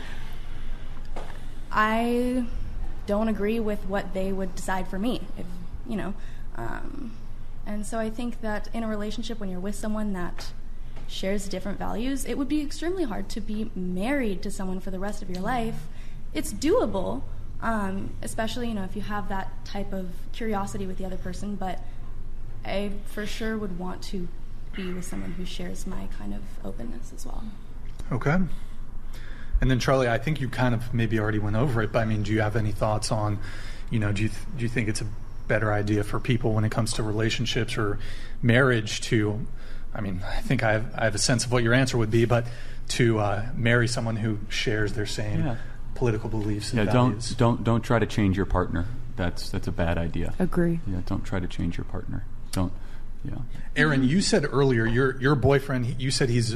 I 1.72 2.46
don't 3.06 3.28
agree 3.28 3.60
with 3.60 3.86
what 3.86 4.14
they 4.14 4.32
would 4.32 4.56
decide 4.56 4.88
for 4.88 5.00
me. 5.00 5.22
If 5.38 5.46
you 5.88 5.96
know, 5.96 6.14
um, 6.56 7.16
and 7.68 7.86
so 7.86 8.00
I 8.00 8.10
think 8.10 8.40
that 8.42 8.70
in 8.74 8.84
a 8.84 8.88
relationship, 8.88 9.42
when 9.42 9.50
you're 9.50 9.60
with 9.60 9.76
someone 9.76 10.14
that 10.14 10.52
shares 11.08 11.50
different 11.50 11.78
values, 11.78 12.24
it 12.24 12.38
would 12.38 12.48
be 12.48 12.62
extremely 12.62 13.04
hard 13.04 13.28
to 13.30 13.42
be 13.42 13.70
married 13.76 14.42
to 14.44 14.52
someone 14.52 14.80
for 14.80 14.90
the 14.90 15.00
rest 15.00 15.22
of 15.22 15.30
your 15.30 15.42
life. 15.42 15.76
It's 16.34 16.54
doable, 16.54 17.24
um, 17.62 18.12
especially 18.22 18.70
you 18.70 18.74
know 18.74 18.86
if 18.86 18.96
you 18.96 19.02
have 19.02 19.28
that 19.30 19.66
type 19.66 19.92
of 19.92 20.08
curiosity 20.32 20.88
with 20.88 20.98
the 20.98 21.04
other 21.06 21.18
person. 21.18 21.56
But 21.56 21.84
I 22.64 22.92
for 23.08 23.26
sure 23.26 23.58
would 23.58 23.78
want 23.78 24.02
to 24.04 24.30
be 24.74 24.94
with 24.94 25.06
someone 25.06 25.34
who 25.34 25.44
shares 25.44 25.86
my 25.86 26.08
kind 26.18 26.34
of 26.34 26.42
openness 26.64 27.12
as 27.14 27.26
well. 27.26 27.44
Okay. 28.14 28.38
And 29.60 29.72
then 29.72 29.80
Charlie, 29.80 30.08
I 30.08 30.20
think 30.20 30.40
you 30.40 30.48
kind 30.48 30.74
of 30.74 30.94
maybe 30.94 31.20
already 31.20 31.40
went 31.40 31.58
over 31.58 31.82
it, 31.82 31.92
but 31.92 32.00
I 32.00 32.06
mean, 32.06 32.24
do 32.24 32.32
you 32.32 32.42
have 32.42 32.56
any 32.56 32.72
thoughts 32.72 33.12
on, 33.12 33.40
you 33.90 34.00
know, 34.00 34.14
do 34.14 34.24
you 34.24 34.30
th- 34.30 34.42
do 34.56 34.64
you 34.64 34.70
think 34.70 34.88
it's 34.88 35.02
a 35.02 35.08
better 35.48 35.72
idea 35.72 36.04
for 36.04 36.20
people 36.20 36.54
when 36.54 36.64
it 36.64 36.72
comes 36.72 36.94
to 36.94 37.04
relationships 37.04 37.78
or 37.78 38.00
marriage 38.42 39.02
to, 39.02 39.40
I 39.94 40.02
mean, 40.02 40.22
I 40.28 40.42
think 40.42 40.64
I 40.64 40.74
have, 40.74 40.86
I 40.96 41.04
have 41.06 41.16
a 41.16 41.20
sense 41.20 41.46
of 41.46 41.52
what 41.52 41.64
your 41.64 41.74
answer 41.74 41.98
would 41.98 42.12
be, 42.12 42.26
but 42.26 42.46
to 42.90 43.20
uh, 43.20 43.46
marry 43.56 43.88
someone 43.88 44.16
who 44.16 44.40
shares 44.50 44.94
their 44.94 45.06
same 45.06 45.44
Yeah. 45.46 45.56
political 45.96 46.30
beliefs 46.30 46.72
and 46.74 46.86
Yeah, 46.86 46.92
values. 46.94 47.30
don't 47.32 47.38
don't 47.38 47.64
don't 47.64 47.82
try 47.82 48.00
to 48.00 48.06
change 48.06 48.38
your 48.38 48.46
partner. 48.46 48.86
That's 49.16 49.50
that's 49.50 49.68
a 49.68 49.72
bad 49.72 49.98
idea. 49.98 50.34
Agree. 50.40 50.80
Yeah, 50.88 51.02
don't 51.06 51.24
try 51.26 51.40
to 51.40 51.48
change 51.48 51.78
your 51.78 51.86
partner. 51.86 52.24
Don't. 52.52 52.72
Yeah. 53.26 53.34
Aaron, 53.76 54.04
you 54.04 54.22
said 54.22 54.46
earlier 54.50 54.86
your 54.86 55.20
your 55.20 55.36
boyfriend. 55.36 56.00
You 56.02 56.12
said 56.12 56.30
he's 56.30 56.56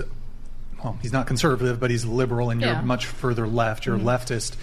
well, 0.83 0.97
he's 1.01 1.11
not 1.11 1.27
conservative, 1.27 1.79
but 1.79 1.89
he's 1.91 2.05
liberal, 2.05 2.49
and 2.49 2.61
Yeah. 2.61 2.73
you're 2.75 2.81
much 2.83 3.05
further 3.07 3.47
left. 3.47 3.85
You're 3.85 3.97
Mhm. 3.97 4.03
leftist. 4.03 4.55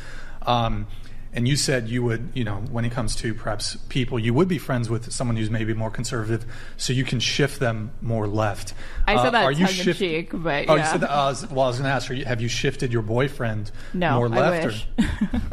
Um, 0.47 0.87
and 1.33 1.47
you 1.47 1.57
said 1.57 1.89
you 1.89 2.03
would, 2.03 2.31
you 2.35 2.45
know, 2.45 2.57
when 2.71 2.85
it 2.85 2.93
comes 2.93 3.15
to 3.17 3.35
perhaps 3.35 3.77
people, 3.89 4.19
you 4.19 4.33
would 4.35 4.49
be 4.49 4.59
friends 4.59 4.89
with 4.91 5.13
someone 5.13 5.37
who's 5.37 5.51
maybe 5.51 5.75
more 5.75 5.91
conservative, 5.91 6.45
so 6.77 6.93
you 6.93 7.05
can 7.05 7.21
shift 7.21 7.61
them 7.61 7.91
more 8.01 8.27
left. 8.27 8.75
I 9.07 9.17
said 9.17 9.27
Uh, 9.27 9.31
that 9.31 9.45
are 9.45 9.53
you 9.53 9.67
tongue 9.67 9.75
in 9.77 9.83
shift- 9.85 9.99
cheek, 9.99 10.31
but 10.33 10.67
oh, 10.69 10.75
you 10.77 10.85
said 10.85 11.01
that. 11.03 11.11
Uh, 11.11 11.35
well, 11.51 11.65
I 11.65 11.69
was 11.69 11.77
going 11.79 11.89
to 11.89 11.95
ask, 11.95 12.11
are 12.11 12.15
you, 12.15 12.25
have 12.25 12.41
you 12.41 12.49
shifted 12.49 12.93
your 12.93 13.03
boyfriend 13.03 13.71
No, 13.95 14.17
more 14.17 14.29
left? 14.29 14.67
Or, 14.99 14.99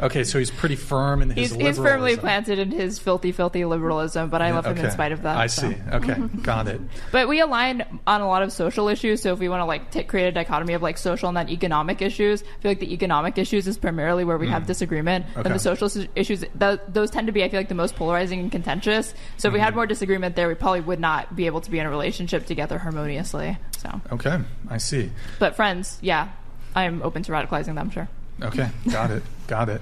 okay, 0.06 0.24
so 0.24 0.38
he's 0.38 0.50
pretty 0.50 0.76
firm 0.76 1.22
in 1.22 1.30
his 1.30 1.50
He's, 1.52 1.60
he's 1.60 1.76
firmly 1.76 2.16
planted 2.16 2.58
in 2.58 2.70
his 2.70 2.98
filthy, 2.98 3.32
filthy 3.32 3.64
liberalism, 3.64 4.28
but 4.30 4.42
I 4.42 4.52
love 4.52 4.66
him 4.66 4.76
in 4.78 4.90
spite 4.90 5.12
of 5.12 5.22
that. 5.22 5.36
I 5.36 5.46
so. 5.46 5.70
see. 5.70 5.76
Okay, 5.92 6.14
got 6.42 6.68
it. 6.68 6.80
But 7.12 7.28
we 7.28 7.40
align 7.40 7.84
on 8.06 8.20
a 8.20 8.26
lot 8.28 8.42
of 8.42 8.52
social 8.52 8.88
issues. 8.88 9.22
So 9.22 9.32
if 9.32 9.38
we 9.38 9.48
want 9.48 9.60
to 9.60 9.64
like 9.64 9.90
t- 9.90 10.02
create 10.04 10.26
a 10.28 10.32
dichotomy 10.32 10.74
of 10.74 10.82
like 10.82 10.98
social 10.98 11.28
and 11.28 11.36
then 11.36 11.48
economic 11.48 12.02
issues, 12.02 12.42
I 12.42 12.62
feel 12.62 12.70
like 12.70 12.80
the 12.80 12.92
economic 12.92 13.38
issues 13.38 13.66
is 13.66 13.78
primarily 13.78 14.24
where 14.24 14.38
we 14.38 14.48
have 14.48 14.62
Mm. 14.62 14.66
disagreement, 14.66 15.26
Okay. 15.36 15.42
Social 15.66 15.90
issues 16.14 16.44
th- 16.58 16.80
those 16.88 17.10
tend 17.10 17.26
to 17.26 17.32
be 17.32 17.42
I 17.44 17.48
feel 17.48 17.58
like 17.60 17.68
the 17.68 17.74
most 17.74 17.96
polarizing 17.96 18.40
and 18.40 18.52
contentious. 18.52 19.12
So 19.36 19.48
if 19.48 19.54
we 19.54 19.60
had 19.60 19.68
Mm-hmm. 19.68 19.76
more 19.76 19.86
disagreement 19.86 20.36
there, 20.36 20.48
we 20.48 20.54
probably 20.54 20.80
would 20.80 21.00
not 21.00 21.34
be 21.34 21.46
able 21.46 21.60
to 21.62 21.70
be 21.70 21.78
in 21.78 21.86
a 21.86 21.90
relationship 21.90 22.46
together 22.46 22.78
harmoniously. 22.78 23.58
So, 23.78 24.00
Okay, 24.12 24.38
I 24.70 24.78
see. 24.78 25.10
but 25.38 25.56
friends, 25.56 25.98
yeah, 26.00 26.28
I 26.74 26.84
am 26.84 27.02
open 27.02 27.22
to 27.24 27.32
radicalizing 27.32 27.74
them. 27.74 27.90
Sure. 27.90 28.08
Okay, 28.42 28.68
got 28.90 29.10
it, 29.10 29.22
got 29.46 29.68
it. 29.68 29.80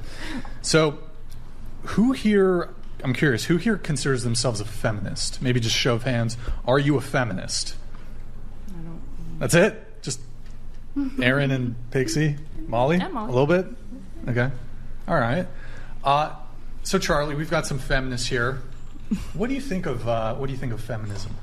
So, 0.62 0.98
who 1.82 2.12
here? 2.12 2.70
I'm 3.02 3.12
curious. 3.12 3.44
Who 3.44 3.56
here 3.58 3.76
considers 3.76 4.22
themselves 4.24 4.60
a 4.60 4.64
feminist? 4.64 5.42
Maybe 5.42 5.60
just 5.60 5.76
show 5.76 5.94
of 5.94 6.04
hands. 6.04 6.36
Are 6.66 6.78
you 6.78 6.96
a 6.96 7.00
feminist? 7.02 7.74
I 8.70 8.80
don't. 8.82 9.00
That's 9.40 9.54
it. 9.54 10.02
Just 10.02 10.20
Aaron 11.20 11.50
and 11.50 11.74
Pixie, 11.90 12.36
Molly, 12.66 12.98
Molly. 12.98 13.28
a 13.30 13.34
little 13.36 13.46
bit. 13.46 13.66
Okay, 14.28 14.50
all 15.06 15.16
right. 15.18 15.46
Uh, 16.04 16.34
so, 16.82 16.98
Charlie, 16.98 17.34
we've 17.34 17.50
got 17.50 17.66
some 17.66 17.78
feminists 17.78 18.26
here. 18.28 18.60
What 19.32 19.48
do 19.48 19.54
you 19.54 19.60
think 19.60 19.86
of 19.86 20.06
uh, 20.08 20.34
what 20.34 20.46
do 20.46 20.52
you 20.52 20.58
think 20.58 20.72
of 20.72 20.80
feminism? 20.80 21.34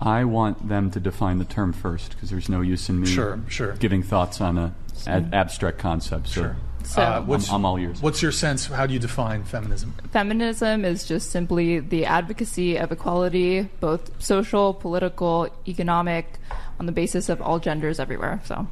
I 0.00 0.24
want 0.24 0.68
them 0.68 0.90
to 0.92 1.00
define 1.00 1.38
the 1.38 1.44
term 1.44 1.72
first 1.72 2.12
because 2.12 2.28
there's 2.30 2.48
no 2.48 2.60
use 2.60 2.88
in 2.88 3.00
me 3.00 3.06
Sure, 3.06 3.40
sure. 3.48 3.72
giving 3.76 4.02
thoughts 4.02 4.40
on 4.40 4.58
a 4.58 4.74
ab- 5.06 5.32
abstract 5.32 5.78
concept. 5.78 6.28
So, 6.28 6.32
Sure. 6.42 6.56
So- 6.82 7.00
uh, 7.02 7.24
I'm, 7.26 7.40
I'm 7.50 7.64
all 7.64 7.78
ears. 7.78 8.02
What's 8.02 8.20
your 8.20 8.32
sense? 8.32 8.66
How 8.66 8.86
do 8.86 8.92
you 8.92 8.98
define 8.98 9.44
feminism? 9.44 9.94
Feminism 10.10 10.84
is 10.84 11.04
just 11.06 11.30
simply 11.30 11.78
the 11.80 12.04
advocacy 12.04 12.76
of 12.76 12.92
equality, 12.92 13.62
both 13.80 14.10
social, 14.22 14.74
political, 14.74 15.48
economic, 15.66 16.38
on 16.78 16.86
the 16.86 16.92
basis 16.92 17.28
of 17.28 17.40
all 17.40 17.58
genders 17.58 17.98
everywhere. 17.98 18.42
So 18.44 18.66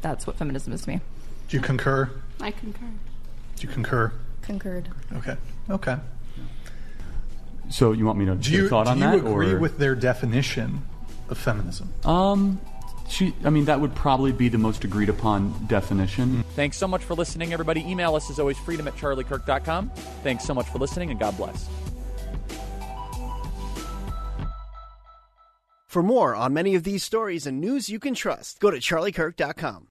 that's 0.00 0.26
what 0.26 0.36
feminism 0.36 0.72
is 0.72 0.82
to 0.82 0.90
me. 0.90 1.00
Do 1.48 1.56
you 1.56 1.62
concur? 1.62 2.10
I 2.40 2.52
concur. 2.52 2.86
Do 3.56 3.66
you 3.66 3.72
concur? 3.72 4.12
Concurred. 4.42 4.88
Okay. 5.16 5.36
Okay. 5.68 5.96
So 7.70 7.92
you 7.92 8.04
want 8.04 8.18
me 8.18 8.24
to 8.26 8.34
Do 8.34 8.50
give 8.50 8.60
you, 8.60 8.66
a 8.66 8.68
thought 8.68 8.84
do 8.86 8.90
on 8.90 8.98
you 8.98 9.04
that? 9.04 9.14
agree 9.18 9.52
or? 9.52 9.58
with 9.58 9.78
their 9.78 9.94
definition 9.94 10.84
of 11.28 11.38
feminism? 11.38 11.92
Um, 12.04 12.60
she. 13.08 13.32
I 13.44 13.50
mean, 13.50 13.66
that 13.66 13.80
would 13.80 13.94
probably 13.94 14.32
be 14.32 14.48
the 14.48 14.58
most 14.58 14.82
agreed 14.84 15.08
upon 15.08 15.66
definition. 15.68 16.42
Thanks 16.56 16.76
so 16.76 16.88
much 16.88 17.02
for 17.04 17.14
listening, 17.14 17.52
everybody. 17.52 17.80
Email 17.88 18.16
us 18.16 18.28
as 18.30 18.40
always, 18.40 18.58
freedom 18.58 18.88
at 18.88 18.96
charliekirk.com. 18.96 19.90
Thanks 20.24 20.44
so 20.44 20.54
much 20.54 20.66
for 20.66 20.78
listening, 20.78 21.10
and 21.10 21.20
God 21.20 21.36
bless. 21.36 21.68
For 25.86 26.02
more 26.04 26.36
on 26.36 26.52
many 26.54 26.76
of 26.76 26.84
these 26.84 27.02
stories 27.02 27.46
and 27.46 27.60
news 27.60 27.88
you 27.88 27.98
can 27.98 28.14
trust, 28.14 28.60
go 28.60 28.70
to 28.70 28.78
charliekirk.com. 28.78 29.88